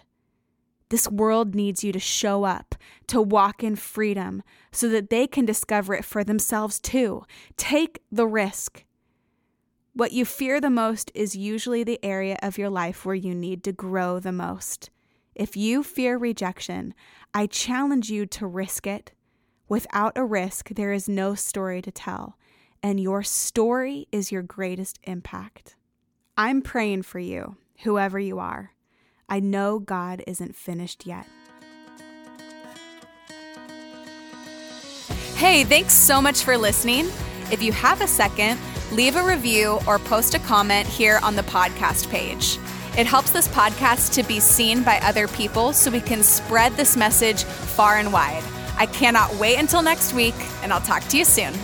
This 0.94 1.10
world 1.10 1.56
needs 1.56 1.82
you 1.82 1.90
to 1.90 1.98
show 1.98 2.44
up, 2.44 2.76
to 3.08 3.20
walk 3.20 3.64
in 3.64 3.74
freedom, 3.74 4.44
so 4.70 4.88
that 4.90 5.10
they 5.10 5.26
can 5.26 5.44
discover 5.44 5.92
it 5.92 6.04
for 6.04 6.22
themselves 6.22 6.78
too. 6.78 7.24
Take 7.56 8.00
the 8.12 8.28
risk. 8.28 8.84
What 9.94 10.12
you 10.12 10.24
fear 10.24 10.60
the 10.60 10.70
most 10.70 11.10
is 11.12 11.34
usually 11.34 11.82
the 11.82 11.98
area 12.04 12.38
of 12.44 12.58
your 12.58 12.70
life 12.70 13.04
where 13.04 13.16
you 13.16 13.34
need 13.34 13.64
to 13.64 13.72
grow 13.72 14.20
the 14.20 14.30
most. 14.30 14.90
If 15.34 15.56
you 15.56 15.82
fear 15.82 16.16
rejection, 16.16 16.94
I 17.34 17.48
challenge 17.48 18.08
you 18.08 18.24
to 18.26 18.46
risk 18.46 18.86
it. 18.86 19.10
Without 19.68 20.12
a 20.14 20.24
risk, 20.24 20.68
there 20.76 20.92
is 20.92 21.08
no 21.08 21.34
story 21.34 21.82
to 21.82 21.90
tell 21.90 22.38
and 22.84 23.00
your 23.00 23.24
story 23.24 24.06
is 24.12 24.30
your 24.30 24.42
greatest 24.42 25.00
impact. 25.02 25.74
I'm 26.36 26.62
praying 26.62 27.02
for 27.02 27.18
you, 27.18 27.56
whoever 27.82 28.20
you 28.20 28.38
are. 28.38 28.73
I 29.34 29.40
know 29.40 29.80
God 29.80 30.22
isn't 30.28 30.54
finished 30.54 31.06
yet. 31.06 31.26
Hey, 35.34 35.64
thanks 35.64 35.92
so 35.92 36.22
much 36.22 36.44
for 36.44 36.56
listening. 36.56 37.06
If 37.50 37.60
you 37.60 37.72
have 37.72 38.00
a 38.00 38.06
second, 38.06 38.60
leave 38.92 39.16
a 39.16 39.24
review 39.24 39.80
or 39.88 39.98
post 39.98 40.36
a 40.36 40.38
comment 40.38 40.86
here 40.86 41.18
on 41.24 41.34
the 41.34 41.42
podcast 41.42 42.08
page. 42.10 42.60
It 42.96 43.08
helps 43.08 43.32
this 43.32 43.48
podcast 43.48 44.14
to 44.14 44.22
be 44.22 44.38
seen 44.38 44.84
by 44.84 45.00
other 45.00 45.26
people 45.26 45.72
so 45.72 45.90
we 45.90 46.00
can 46.00 46.22
spread 46.22 46.74
this 46.74 46.96
message 46.96 47.42
far 47.42 47.98
and 47.98 48.12
wide. 48.12 48.44
I 48.76 48.86
cannot 48.86 49.34
wait 49.34 49.56
until 49.56 49.82
next 49.82 50.14
week, 50.14 50.36
and 50.62 50.72
I'll 50.72 50.80
talk 50.80 51.02
to 51.08 51.18
you 51.18 51.24
soon. 51.24 51.54